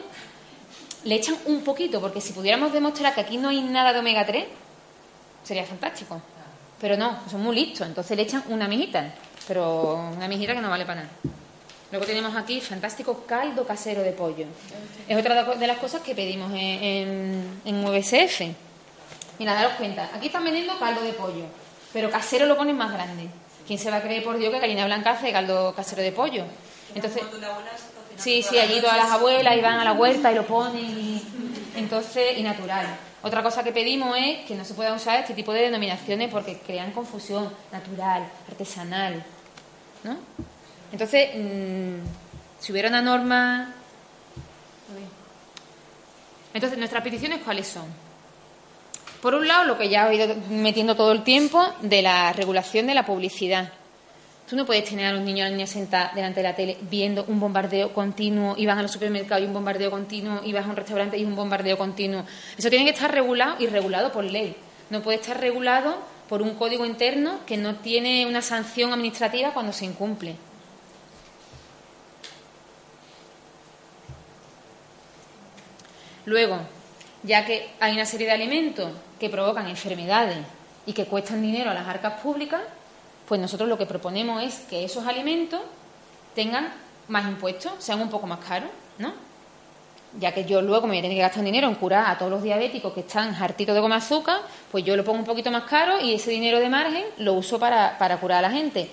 le 1.03 1.15
echan 1.15 1.35
un 1.45 1.63
poquito, 1.63 1.99
porque 1.99 2.21
si 2.21 2.33
pudiéramos 2.33 2.71
demostrar 2.71 3.15
que 3.15 3.21
aquí 3.21 3.37
no 3.37 3.49
hay 3.49 3.61
nada 3.61 3.93
de 3.93 3.99
omega 3.99 4.25
3, 4.25 4.45
sería 5.43 5.65
fantástico. 5.65 6.21
Pero 6.79 6.95
no, 6.95 7.19
son 7.29 7.41
muy 7.41 7.55
listos, 7.55 7.87
entonces 7.87 8.15
le 8.15 8.23
echan 8.23 8.43
una 8.49 8.67
mijita, 8.67 9.13
pero 9.47 9.95
una 10.15 10.27
mijita 10.27 10.53
que 10.53 10.61
no 10.61 10.69
vale 10.69 10.85
para 10.85 11.01
nada. 11.01 11.38
Luego 11.91 12.05
tenemos 12.05 12.35
aquí 12.35 12.61
fantástico 12.61 13.23
caldo 13.25 13.65
casero 13.65 14.01
de 14.01 14.11
pollo. 14.11 14.45
Es 15.07 15.17
otra 15.17 15.43
de 15.55 15.67
las 15.67 15.77
cosas 15.79 16.01
que 16.01 16.13
pedimos 16.13 16.51
en, 16.51 16.57
en, 16.57 17.61
en 17.65 18.55
Mira, 19.39 19.53
daros 19.53 19.73
cuenta, 19.73 20.09
aquí 20.13 20.27
están 20.27 20.43
vendiendo 20.43 20.77
caldo 20.77 21.01
de 21.01 21.13
pollo, 21.13 21.45
pero 21.93 22.11
casero 22.11 22.45
lo 22.45 22.57
ponen 22.57 22.77
más 22.77 22.91
grande. 22.91 23.29
¿Quién 23.65 23.79
se 23.79 23.89
va 23.89 23.97
a 23.97 24.01
creer, 24.01 24.23
por 24.23 24.37
Dios, 24.37 24.51
que 24.51 24.59
Gallina 24.59 24.85
Blanca 24.85 25.11
hace 25.11 25.31
caldo 25.31 25.73
casero 25.75 26.01
de 26.01 26.11
pollo? 26.11 26.43
Entonces, 26.93 27.23
sí, 28.17 28.43
sí, 28.43 28.57
allí 28.57 28.81
todas 28.81 28.97
las 28.97 29.11
abuelas 29.11 29.55
iban 29.55 29.79
a 29.79 29.83
la 29.83 29.93
huerta 29.93 30.31
y 30.31 30.35
lo 30.35 30.45
ponen, 30.45 30.83
y, 30.83 31.23
entonces, 31.75 32.37
y 32.37 32.43
natural. 32.43 32.85
Otra 33.21 33.41
cosa 33.43 33.63
que 33.63 33.71
pedimos 33.71 34.17
es 34.17 34.45
que 34.47 34.55
no 34.55 34.65
se 34.65 34.73
pueda 34.73 34.93
usar 34.93 35.19
este 35.19 35.33
tipo 35.33 35.53
de 35.53 35.61
denominaciones 35.61 36.31
porque 36.31 36.57
crean 36.59 36.91
confusión, 36.91 37.53
natural, 37.71 38.29
artesanal, 38.47 39.23
¿no? 40.03 40.17
Entonces, 40.91 41.29
mm, 41.35 42.59
si 42.59 42.71
hubiera 42.71 42.89
una 42.89 43.01
norma... 43.01 43.73
Entonces, 46.53 46.79
nuestras 46.79 47.03
peticiones, 47.03 47.41
¿cuáles 47.43 47.67
son? 47.67 47.85
Por 49.21 49.35
un 49.35 49.47
lado, 49.47 49.65
lo 49.65 49.77
que 49.77 49.89
ya 49.89 50.09
he 50.09 50.15
ido 50.15 50.35
metiendo 50.49 50.95
todo 50.95 51.11
el 51.11 51.23
tiempo, 51.23 51.63
de 51.81 52.01
la 52.01 52.33
regulación 52.33 52.87
de 52.87 52.95
la 52.95 53.05
publicidad. 53.05 53.71
Tú 54.49 54.55
no 54.55 54.65
puedes 54.65 54.83
tener 54.83 55.05
a 55.05 55.11
los 55.11 55.21
niños 55.21 55.39
y 55.39 55.41
a 55.41 55.43
las 55.43 55.51
niñas 55.51 55.69
sentadas 55.69 56.15
delante 56.15 56.39
de 56.39 56.43
la 56.43 56.55
tele 56.55 56.77
viendo 56.89 57.23
un 57.27 57.39
bombardeo 57.39 57.93
continuo, 57.93 58.55
y 58.57 58.65
van 58.65 58.79
a 58.79 58.81
los 58.81 58.91
supermercados 58.91 59.43
y 59.43 59.47
un 59.47 59.53
bombardeo 59.53 59.91
continuo, 59.91 60.41
y 60.43 60.53
vas 60.53 60.65
a 60.65 60.69
un 60.69 60.75
restaurante 60.75 61.17
y 61.17 61.23
un 61.23 61.35
bombardeo 61.35 61.77
continuo. 61.77 62.25
Eso 62.57 62.69
tiene 62.69 62.85
que 62.85 62.91
estar 62.91 63.13
regulado 63.13 63.57
y 63.59 63.67
regulado 63.67 64.11
por 64.11 64.23
ley. 64.23 64.55
No 64.89 65.01
puede 65.01 65.19
estar 65.19 65.39
regulado 65.39 65.97
por 66.27 66.41
un 66.41 66.55
código 66.55 66.85
interno 66.85 67.41
que 67.45 67.57
no 67.57 67.75
tiene 67.75 68.25
una 68.25 68.41
sanción 68.41 68.91
administrativa 68.91 69.53
cuando 69.53 69.71
se 69.71 69.85
incumple. 69.85 70.35
Luego, 76.25 76.57
ya 77.23 77.45
que 77.45 77.69
hay 77.79 77.93
una 77.93 78.05
serie 78.05 78.27
de 78.27 78.33
alimentos 78.33 78.91
que 79.19 79.29
provocan 79.29 79.67
enfermedades 79.67 80.37
y 80.85 80.93
que 80.93 81.05
cuestan 81.05 81.41
dinero 81.41 81.71
a 81.71 81.73
las 81.73 81.87
arcas 81.87 82.21
públicas, 82.21 82.61
pues 83.27 83.39
nosotros 83.39 83.69
lo 83.69 83.77
que 83.77 83.85
proponemos 83.85 84.41
es 84.43 84.59
que 84.69 84.83
esos 84.83 85.05
alimentos 85.05 85.61
tengan 86.33 86.73
más 87.07 87.27
impuestos, 87.27 87.73
sean 87.79 88.01
un 88.01 88.09
poco 88.09 88.25
más 88.25 88.39
caros, 88.39 88.69
¿no? 88.97 89.13
Ya 90.19 90.33
que 90.33 90.45
yo 90.45 90.61
luego 90.61 90.87
me 90.87 90.93
voy 90.93 90.99
a 90.99 91.01
tener 91.03 91.17
que 91.17 91.21
gastar 91.21 91.43
dinero 91.43 91.67
en 91.67 91.75
curar 91.75 92.09
a 92.09 92.17
todos 92.17 92.31
los 92.31 92.41
diabéticos 92.41 92.93
que 92.93 93.01
están 93.01 93.35
hartitos 93.35 93.75
de 93.75 93.81
goma 93.81 93.97
azúcar, 93.97 94.39
pues 94.71 94.83
yo 94.83 94.95
lo 94.95 95.03
pongo 95.03 95.19
un 95.19 95.25
poquito 95.25 95.51
más 95.51 95.63
caro 95.63 96.01
y 96.01 96.15
ese 96.15 96.31
dinero 96.31 96.59
de 96.59 96.69
margen 96.69 97.03
lo 97.19 97.33
uso 97.33 97.59
para, 97.59 97.97
para 97.99 98.17
curar 98.17 98.39
a 98.39 98.49
la 98.49 98.51
gente. 98.51 98.89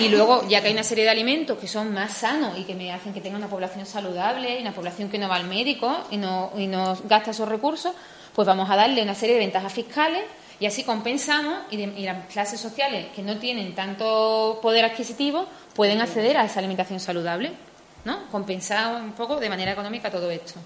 Y 0.00 0.08
luego, 0.08 0.46
ya 0.48 0.60
que 0.60 0.68
hay 0.68 0.72
una 0.72 0.82
serie 0.82 1.04
de 1.04 1.10
alimentos 1.10 1.58
que 1.58 1.68
son 1.68 1.92
más 1.92 2.12
sanos 2.12 2.58
y 2.58 2.64
que 2.64 2.74
me 2.74 2.92
hacen 2.92 3.12
que 3.12 3.20
tenga 3.20 3.36
una 3.36 3.48
población 3.48 3.86
saludable 3.86 4.58
y 4.58 4.62
una 4.62 4.72
población 4.72 5.08
que 5.08 5.18
no 5.18 5.28
va 5.28 5.36
al 5.36 5.46
médico 5.46 5.96
y 6.10 6.16
no, 6.16 6.50
y 6.56 6.66
no 6.66 6.96
gasta 7.04 7.30
esos 7.30 7.48
recursos, 7.48 7.94
pues 8.34 8.46
vamos 8.46 8.68
a 8.70 8.76
darle 8.76 9.02
una 9.02 9.14
serie 9.14 9.34
de 9.34 9.40
ventajas 9.40 9.72
fiscales 9.72 10.24
y 10.58 10.66
así 10.66 10.84
compensamos 10.84 11.58
y, 11.70 11.86
las 12.04 12.26
clases 12.26 12.60
sociales 12.60 13.06
que 13.14 13.22
no 13.22 13.38
tienen 13.38 13.74
tanto 13.74 14.58
poder 14.62 14.84
adquisitivo 14.84 15.46
pueden 15.74 16.00
acceder 16.00 16.36
a 16.36 16.44
esa 16.44 16.60
alimentación 16.60 17.00
saludable, 17.00 17.52
¿no? 18.04 18.28
Compensar 18.30 19.02
un 19.02 19.12
poco 19.12 19.36
de 19.36 19.48
manera 19.48 19.72
económica 19.72 20.10
todo 20.10 20.30
esto. 20.30 20.60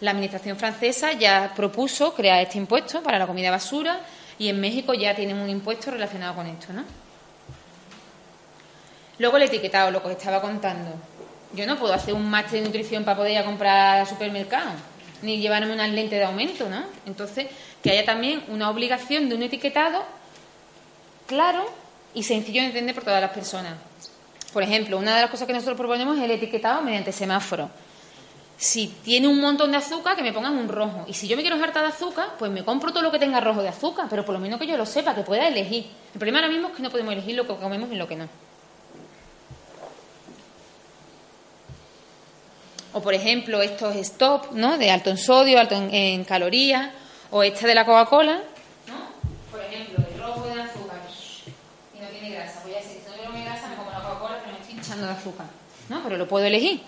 La 0.00 0.10
administración 0.10 0.56
francesa 0.56 1.12
ya 1.12 1.52
propuso 1.54 2.14
crear 2.14 2.40
este 2.40 2.58
impuesto 2.58 3.02
para 3.02 3.18
la 3.18 3.26
comida 3.26 3.50
basura 3.50 4.00
y 4.38 4.48
en 4.48 4.60
México 4.60 4.92
ya 4.94 5.14
tienen 5.14 5.38
un 5.38 5.48
impuesto 5.48 5.90
relacionado 5.90 6.34
con 6.34 6.46
esto, 6.46 6.72
¿no? 6.72 7.03
Luego 9.18 9.36
el 9.36 9.44
etiquetado, 9.44 9.90
lo 9.90 10.02
que 10.02 10.08
os 10.08 10.16
estaba 10.16 10.40
contando. 10.40 10.90
Yo 11.54 11.66
no 11.66 11.78
puedo 11.78 11.94
hacer 11.94 12.14
un 12.14 12.28
máster 12.28 12.60
de 12.60 12.66
nutrición 12.66 13.04
para 13.04 13.16
poder 13.16 13.32
ir 13.32 13.38
a 13.38 13.44
comprar 13.44 14.00
al 14.00 14.06
supermercado, 14.06 14.70
ni 15.22 15.38
llevarme 15.38 15.72
unas 15.72 15.90
lentes 15.90 16.18
de 16.18 16.24
aumento, 16.24 16.68
¿no? 16.68 16.82
Entonces, 17.06 17.46
que 17.82 17.90
haya 17.90 18.04
también 18.04 18.42
una 18.48 18.70
obligación 18.70 19.28
de 19.28 19.36
un 19.36 19.42
etiquetado 19.42 20.02
claro 21.26 21.64
y 22.12 22.22
sencillo 22.24 22.60
de 22.62 22.68
entender 22.68 22.94
por 22.94 23.04
todas 23.04 23.20
las 23.20 23.30
personas. 23.30 23.74
Por 24.52 24.62
ejemplo, 24.62 24.98
una 24.98 25.14
de 25.14 25.22
las 25.22 25.30
cosas 25.30 25.46
que 25.46 25.52
nosotros 25.52 25.76
proponemos 25.76 26.16
es 26.16 26.24
el 26.24 26.30
etiquetado 26.32 26.82
mediante 26.82 27.12
semáforo. 27.12 27.70
Si 28.56 28.86
tiene 29.04 29.26
un 29.26 29.40
montón 29.40 29.72
de 29.72 29.76
azúcar, 29.76 30.16
que 30.16 30.22
me 30.22 30.32
pongan 30.32 30.56
un 30.56 30.68
rojo. 30.68 31.04
Y 31.08 31.12
si 31.12 31.26
yo 31.26 31.36
me 31.36 31.42
quiero 31.42 31.62
hartar 31.62 31.82
de 31.82 31.88
azúcar, 31.88 32.30
pues 32.38 32.50
me 32.50 32.64
compro 32.64 32.92
todo 32.92 33.02
lo 33.02 33.10
que 33.10 33.18
tenga 33.18 33.40
rojo 33.40 33.62
de 33.62 33.68
azúcar, 33.68 34.06
pero 34.08 34.24
por 34.24 34.32
lo 34.32 34.38
menos 34.38 34.60
que 34.60 34.66
yo 34.66 34.76
lo 34.76 34.86
sepa, 34.86 35.14
que 35.14 35.22
pueda 35.22 35.48
elegir. 35.48 35.86
El 36.12 36.18
problema 36.18 36.38
ahora 36.38 36.50
mismo 36.50 36.68
es 36.68 36.74
que 36.74 36.82
no 36.82 36.90
podemos 36.90 37.12
elegir 37.12 37.34
lo 37.34 37.46
que 37.46 37.56
comemos 37.56 37.90
y 37.90 37.96
lo 37.96 38.06
que 38.06 38.16
no. 38.16 38.28
O 42.94 43.02
por 43.02 43.12
ejemplo, 43.12 43.60
estos 43.60 43.96
stop, 43.96 44.52
¿no? 44.52 44.78
De 44.78 44.90
alto 44.90 45.10
en 45.10 45.18
sodio, 45.18 45.58
alto 45.58 45.74
en, 45.74 46.24
calorías, 46.24 46.90
o 47.30 47.42
esta 47.42 47.66
de 47.66 47.74
la 47.74 47.84
Coca-Cola, 47.84 48.40
¿no? 48.86 48.94
Por 49.50 49.60
ejemplo, 49.60 50.04
el 50.08 50.20
rojo 50.20 50.46
de 50.46 50.62
azúcar 50.62 51.00
y 51.92 52.00
no 52.00 52.06
tiene 52.08 52.30
grasa. 52.36 52.60
Voy 52.64 52.74
a 52.74 52.76
decir, 52.76 53.00
si 53.04 53.10
no 53.10 53.32
tiene 53.32 53.44
grasa, 53.44 53.68
me 53.68 53.74
como 53.76 53.90
la 53.90 53.98
Coca-Cola, 53.98 54.38
pero 54.40 54.52
me 54.52 54.60
estoy 54.60 54.74
hinchando 54.76 55.06
de 55.06 55.12
azúcar, 55.12 55.46
¿no? 55.88 56.02
Pero 56.04 56.16
lo 56.16 56.28
puedo 56.28 56.46
elegir. 56.46 56.82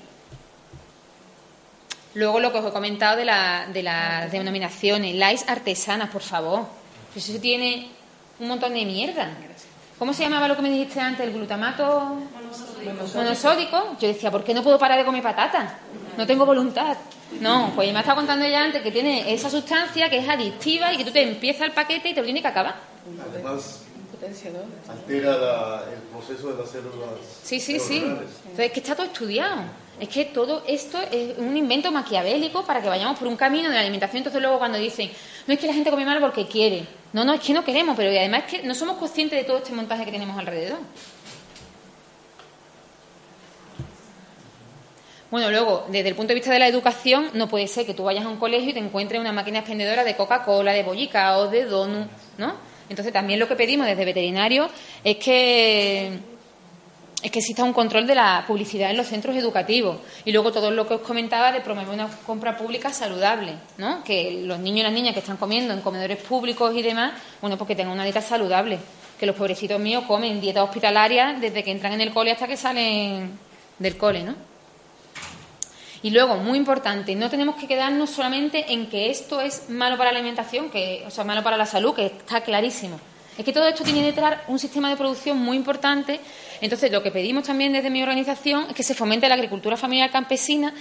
Luego 2.14 2.38
lo 2.40 2.52
que 2.52 2.58
os 2.58 2.66
he 2.66 2.72
comentado 2.72 3.16
de, 3.16 3.24
la, 3.24 3.66
de 3.72 3.82
las 3.82 4.30
denominaciones, 4.30 5.14
lights 5.16 5.44
artesanas, 5.48 6.08
por 6.10 6.22
favor. 6.22 6.66
Eso 7.14 7.38
tiene 7.40 7.90
un 8.38 8.48
montón 8.48 8.72
de 8.74 8.84
mierda. 8.84 9.36
¿Cómo 9.98 10.12
se 10.12 10.24
llamaba 10.24 10.46
lo 10.46 10.56
que 10.56 10.62
me 10.62 10.68
dijiste 10.68 11.00
antes? 11.00 11.26
¿El 11.26 11.32
glutamato 11.32 12.16
monosódico? 13.14 13.96
Yo 13.98 14.08
decía, 14.08 14.30
¿por 14.30 14.44
qué 14.44 14.52
no 14.52 14.62
puedo 14.62 14.78
parar 14.78 14.98
de 14.98 15.04
comer 15.06 15.22
patata? 15.22 15.78
No 16.18 16.26
tengo 16.26 16.44
voluntad. 16.44 16.96
No, 17.40 17.72
pues 17.74 17.90
me 17.90 17.98
ha 17.98 18.00
estado 18.00 18.18
contando 18.18 18.44
ella 18.44 18.62
antes 18.64 18.82
que 18.82 18.92
tiene 18.92 19.32
esa 19.32 19.48
sustancia 19.48 20.10
que 20.10 20.18
es 20.18 20.28
adictiva 20.28 20.92
y 20.92 20.98
que 20.98 21.04
tú 21.04 21.12
te 21.12 21.22
empiezas 21.22 21.62
el 21.62 21.72
paquete 21.72 22.10
y 22.10 22.14
te 22.14 22.20
lo 22.20 22.24
tienes 22.24 22.42
que 22.42 22.48
acabar. 22.48 22.76
Además, 23.30 23.82
altera 24.88 25.84
el 25.92 26.02
proceso 26.12 26.52
de 26.52 26.58
las 26.58 26.70
células. 26.70 27.08
Sí, 27.42 27.58
sí, 27.58 27.78
sí. 27.78 27.98
Entonces, 27.98 28.66
es 28.66 28.72
que 28.72 28.80
está 28.80 28.94
todo 28.94 29.06
estudiado. 29.06 29.62
Es 29.98 30.08
que 30.08 30.26
todo 30.26 30.62
esto 30.66 30.98
es 31.10 31.38
un 31.38 31.56
invento 31.56 31.90
maquiavélico 31.90 32.64
para 32.64 32.82
que 32.82 32.88
vayamos 32.88 33.18
por 33.18 33.28
un 33.28 33.36
camino 33.36 33.68
de 33.68 33.74
la 33.74 33.80
alimentación. 33.80 34.18
Entonces, 34.18 34.42
luego, 34.42 34.58
cuando 34.58 34.76
dicen, 34.78 35.10
no 35.46 35.54
es 35.54 35.58
que 35.58 35.66
la 35.66 35.72
gente 35.72 35.90
come 35.90 36.04
mal 36.04 36.20
porque 36.20 36.46
quiere. 36.46 36.86
No, 37.14 37.24
no, 37.24 37.32
es 37.32 37.40
que 37.40 37.54
no 37.54 37.64
queremos, 37.64 37.96
pero 37.96 38.10
además 38.10 38.44
es 38.46 38.60
que 38.60 38.66
no 38.66 38.74
somos 38.74 38.98
conscientes 38.98 39.38
de 39.38 39.44
todo 39.44 39.58
este 39.58 39.72
montaje 39.72 40.04
que 40.04 40.12
tenemos 40.12 40.38
alrededor. 40.38 40.78
Bueno, 45.30 45.50
luego, 45.50 45.86
desde 45.88 46.10
el 46.10 46.14
punto 46.14 46.28
de 46.28 46.34
vista 46.34 46.52
de 46.52 46.58
la 46.58 46.68
educación, 46.68 47.30
no 47.32 47.48
puede 47.48 47.66
ser 47.66 47.86
que 47.86 47.94
tú 47.94 48.04
vayas 48.04 48.24
a 48.24 48.28
un 48.28 48.36
colegio 48.36 48.70
y 48.70 48.74
te 48.74 48.78
encuentres 48.78 49.20
una 49.20 49.32
máquina 49.32 49.60
expendedora 49.60 50.04
de 50.04 50.14
Coca-Cola, 50.14 50.72
de 50.72 50.82
bollicao, 50.82 51.48
de 51.48 51.64
donut, 51.64 52.08
¿no? 52.36 52.54
Entonces, 52.88 53.12
también 53.12 53.40
lo 53.40 53.48
que 53.48 53.56
pedimos 53.56 53.86
desde 53.86 54.04
veterinario 54.04 54.68
es 55.02 55.16
que 55.16 56.35
es 57.26 57.32
que 57.32 57.40
exista 57.40 57.64
un 57.64 57.72
control 57.72 58.06
de 58.06 58.14
la 58.14 58.44
publicidad 58.46 58.88
en 58.88 58.96
los 58.96 59.08
centros 59.08 59.34
educativos. 59.34 59.98
Y 60.24 60.30
luego 60.30 60.52
todo 60.52 60.70
lo 60.70 60.86
que 60.86 60.94
os 60.94 61.00
comentaba 61.00 61.50
de 61.50 61.60
promover 61.60 61.88
una 61.88 62.08
compra 62.24 62.56
pública 62.56 62.92
saludable, 62.92 63.54
¿no? 63.78 64.04
Que 64.04 64.42
los 64.44 64.60
niños 64.60 64.80
y 64.80 64.82
las 64.84 64.92
niñas 64.92 65.12
que 65.12 65.18
están 65.18 65.36
comiendo 65.36 65.74
en 65.74 65.80
comedores 65.80 66.18
públicos 66.18 66.72
y 66.76 66.82
demás, 66.82 67.14
bueno, 67.40 67.58
pues 67.58 67.66
que 67.66 67.74
tengan 67.74 67.94
una 67.94 68.04
dieta 68.04 68.22
saludable. 68.22 68.78
Que 69.18 69.26
los 69.26 69.34
pobrecitos 69.34 69.80
míos 69.80 70.04
comen 70.06 70.40
dieta 70.40 70.62
hospitalaria 70.62 71.36
desde 71.40 71.64
que 71.64 71.72
entran 71.72 71.94
en 71.94 72.00
el 72.00 72.12
cole 72.12 72.30
hasta 72.30 72.46
que 72.46 72.56
salen 72.56 73.36
del 73.76 73.96
cole, 73.96 74.22
¿no? 74.22 74.36
Y 76.02 76.10
luego, 76.10 76.36
muy 76.36 76.58
importante, 76.58 77.16
no 77.16 77.28
tenemos 77.28 77.56
que 77.56 77.66
quedarnos 77.66 78.10
solamente 78.10 78.72
en 78.72 78.86
que 78.86 79.10
esto 79.10 79.40
es 79.40 79.68
malo 79.68 79.98
para 79.98 80.12
la 80.12 80.18
alimentación, 80.20 80.70
que, 80.70 81.02
o 81.04 81.10
sea, 81.10 81.24
malo 81.24 81.42
para 81.42 81.56
la 81.56 81.66
salud, 81.66 81.92
que 81.92 82.06
está 82.06 82.42
clarísimo. 82.42 83.00
Es 83.36 83.44
que 83.44 83.52
todo 83.52 83.66
esto 83.66 83.84
tiene 83.84 84.02
detrás 84.02 84.38
un 84.48 84.58
sistema 84.58 84.88
de 84.88 84.96
producción 84.96 85.38
muy 85.38 85.56
importante. 85.56 86.20
Entonces, 86.60 86.90
lo 86.90 87.02
que 87.02 87.10
pedimos 87.10 87.44
también 87.44 87.72
desde 87.72 87.90
mi 87.90 88.02
organización 88.02 88.66
es 88.68 88.74
que 88.74 88.82
se 88.82 88.94
fomente 88.94 89.28
la 89.28 89.34
agricultura 89.34 89.76
familiar 89.76 90.10
campesina, 90.10 90.72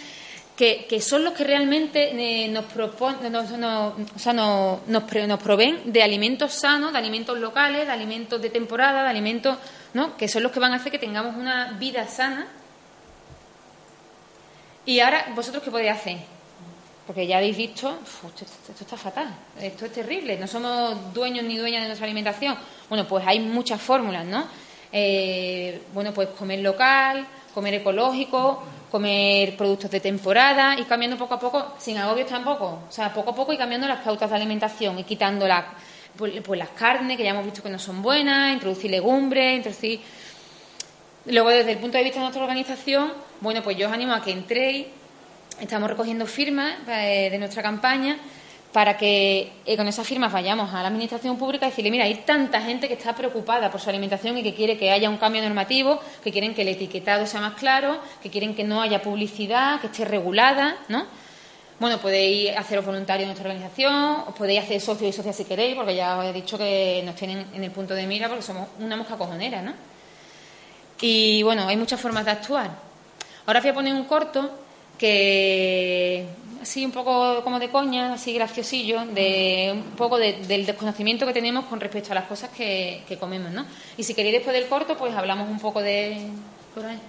que, 0.55 1.01
son 1.01 1.23
los 1.23 1.33
que 1.33 1.43
realmente 1.43 2.11
eh, 2.11 2.47
nos, 2.47 2.63
o 2.65 4.19
sea, 4.19 4.33
nos, 4.33 4.87
nos, 4.87 5.39
proveen 5.41 5.91
de 5.91 6.01
alimentos 6.01 6.53
sanos, 6.53 6.93
de 6.93 6.97
alimentos 6.97 7.37
locales, 7.37 7.85
de 7.85 7.91
alimentos 7.91 8.41
de 8.41 8.49
temporada, 8.49 9.03
de 9.03 9.09
alimentos 9.09 9.57
¿no? 9.93 10.15
que 10.15 10.27
son 10.27 10.43
los 10.43 10.51
que 10.51 10.59
van 10.59 10.71
a 10.71 10.77
hacer 10.77 10.91
que 10.91 10.99
tengamos 10.99 11.35
una 11.35 11.73
vida 11.73 12.07
sana. 12.07 12.47
Y 14.85 14.99
ahora, 14.99 15.33
¿vosotros 15.35 15.61
qué 15.63 15.71
podéis 15.71 15.91
hacer? 15.91 16.17
Porque 17.05 17.27
ya 17.27 17.37
habéis 17.37 17.57
visto, 17.57 17.99
esto, 18.25 18.45
está 18.79 18.97
fatal, 18.97 19.27
esto 19.59 19.85
es 19.85 19.91
terrible, 19.91 20.37
no 20.37 20.47
somos 20.47 21.13
dueños 21.13 21.43
ni 21.45 21.57
dueñas 21.57 21.81
de 21.81 21.87
nuestra 21.87 22.05
alimentación. 22.05 22.57
Bueno, 22.89 23.07
pues 23.07 23.25
hay 23.27 23.39
muchas 23.39 23.81
fórmulas, 23.81 24.25
¿no? 24.25 24.47
Eh, 24.97 25.81
bueno, 25.93 26.13
pues 26.13 26.29
comer 26.29 26.59
local, 26.59 27.27
comer 27.53 27.73
ecológico, 27.73 28.63
comer 28.89 29.57
productos 29.57 29.91
de 29.91 29.99
temporada 29.99 30.79
y 30.79 30.83
cambiando 30.83 31.17
poco 31.17 31.33
a 31.33 31.39
poco, 31.39 31.73
sin 31.77 31.97
agobios 31.97 32.29
tampoco, 32.29 32.83
o 32.87 32.91
sea, 32.91 33.13
poco 33.13 33.31
a 33.31 33.35
poco 33.35 33.51
y 33.51 33.57
cambiando 33.57 33.89
las 33.89 33.99
pautas 33.99 34.29
de 34.29 34.37
alimentación 34.37 34.97
y 34.97 35.03
quitando 35.03 35.49
la, 35.49 35.65
pues, 36.17 36.39
pues 36.41 36.57
las 36.57 36.69
carnes 36.69 37.17
que 37.17 37.25
ya 37.25 37.31
hemos 37.31 37.43
visto 37.43 37.61
que 37.61 37.69
no 37.69 37.77
son 37.77 38.01
buenas, 38.01 38.53
introducir 38.53 38.89
legumbres, 38.89 39.57
introducir... 39.57 39.99
Luego, 41.25 41.49
desde 41.49 41.73
el 41.73 41.79
punto 41.79 41.97
de 41.97 42.03
vista 42.05 42.19
de 42.19 42.23
nuestra 42.23 42.43
organización, 42.43 43.11
bueno, 43.41 43.61
pues 43.63 43.75
yo 43.75 43.87
os 43.87 43.93
animo 43.93 44.13
a 44.13 44.23
que 44.23 44.31
entréis. 44.31 44.87
Estamos 45.59 45.89
recogiendo 45.89 46.25
firmas 46.25 46.73
eh, 46.87 47.27
de 47.29 47.37
nuestra 47.37 47.61
campaña 47.61 48.17
para 48.75 48.97
que 48.97 49.53
eh, 49.65 49.77
con 49.77 49.87
esas 49.87 50.05
firmas 50.05 50.33
vayamos 50.33 50.73
a 50.73 50.81
la 50.81 50.89
Administración 50.89 51.37
Pública 51.37 51.65
y 51.65 51.69
decirle, 51.69 51.91
mira, 51.91 52.03
hay 52.03 52.15
tanta 52.25 52.59
gente 52.59 52.89
que 52.89 52.95
está 52.95 53.15
preocupada 53.15 53.71
por 53.71 53.79
su 53.79 53.89
alimentación 53.89 54.37
y 54.37 54.43
que 54.43 54.53
quiere 54.53 54.75
que 54.75 54.91
haya 54.91 55.09
un 55.09 55.15
cambio 55.15 55.41
normativo, 55.41 56.01
que 56.21 56.29
quieren 56.29 56.53
que 56.53 56.63
el 56.63 56.67
etiquetado 56.67 57.25
sea 57.25 57.39
más 57.39 57.53
claro, 57.53 58.01
que 58.21 58.29
quieren 58.29 58.53
que 58.53 58.65
no 58.65 58.81
haya 58.81 59.01
publicidad, 59.01 59.79
que 59.79 59.87
esté 59.87 60.03
regulada, 60.03 60.75
¿no? 60.89 61.05
Bueno, 61.79 61.99
podéis 61.99 62.53
haceros 62.57 62.85
voluntarios 62.85 63.23
en 63.23 63.29
nuestra 63.29 63.49
organización, 63.49 64.25
os 64.27 64.35
podéis 64.35 64.63
hacer 64.63 64.81
socios 64.81 65.09
y 65.09 65.13
socias 65.13 65.37
si 65.37 65.45
queréis, 65.45 65.73
porque 65.73 65.95
ya 65.95 66.17
os 66.17 66.25
he 66.25 66.33
dicho 66.33 66.57
que 66.57 67.01
nos 67.05 67.15
tienen 67.15 67.47
en 67.53 67.63
el 67.63 67.71
punto 67.71 67.93
de 67.93 68.05
mira 68.05 68.27
porque 68.27 68.43
somos 68.43 68.67
una 68.81 68.97
mosca 68.97 69.15
cojonera, 69.15 69.61
¿no? 69.61 69.71
Y 70.99 71.43
bueno, 71.43 71.65
hay 71.65 71.77
muchas 71.77 72.01
formas 72.01 72.25
de 72.25 72.31
actuar. 72.31 72.71
Ahora 73.45 73.61
voy 73.61 73.69
a 73.69 73.73
poner 73.73 73.93
un 73.93 74.03
corto 74.03 74.51
que 74.97 76.27
así 76.65 76.83
un 76.83 76.91
poco 76.91 77.43
como 77.43 77.59
de 77.59 77.69
coña, 77.69 78.13
así 78.13 78.33
graciosillo, 78.33 79.05
de 79.05 79.71
un 79.71 79.95
poco 79.95 80.17
del 80.17 80.65
desconocimiento 80.65 81.25
que 81.27 81.33
tenemos 81.33 81.65
con 81.65 81.79
respecto 81.79 82.11
a 82.11 82.15
las 82.15 82.25
cosas 82.25 82.49
que, 82.49 83.03
que 83.07 83.17
comemos, 83.17 83.51
¿no? 83.51 83.65
Y 83.97 84.03
si 84.03 84.15
queréis 84.15 84.33
después 84.33 84.55
del 84.55 84.67
corto, 84.67 84.97
pues 84.97 85.13
hablamos 85.15 85.47
un 85.47 85.59
poco 85.59 85.81
de... 85.81 86.27
Por 86.73 86.85
ahí. 86.85 86.99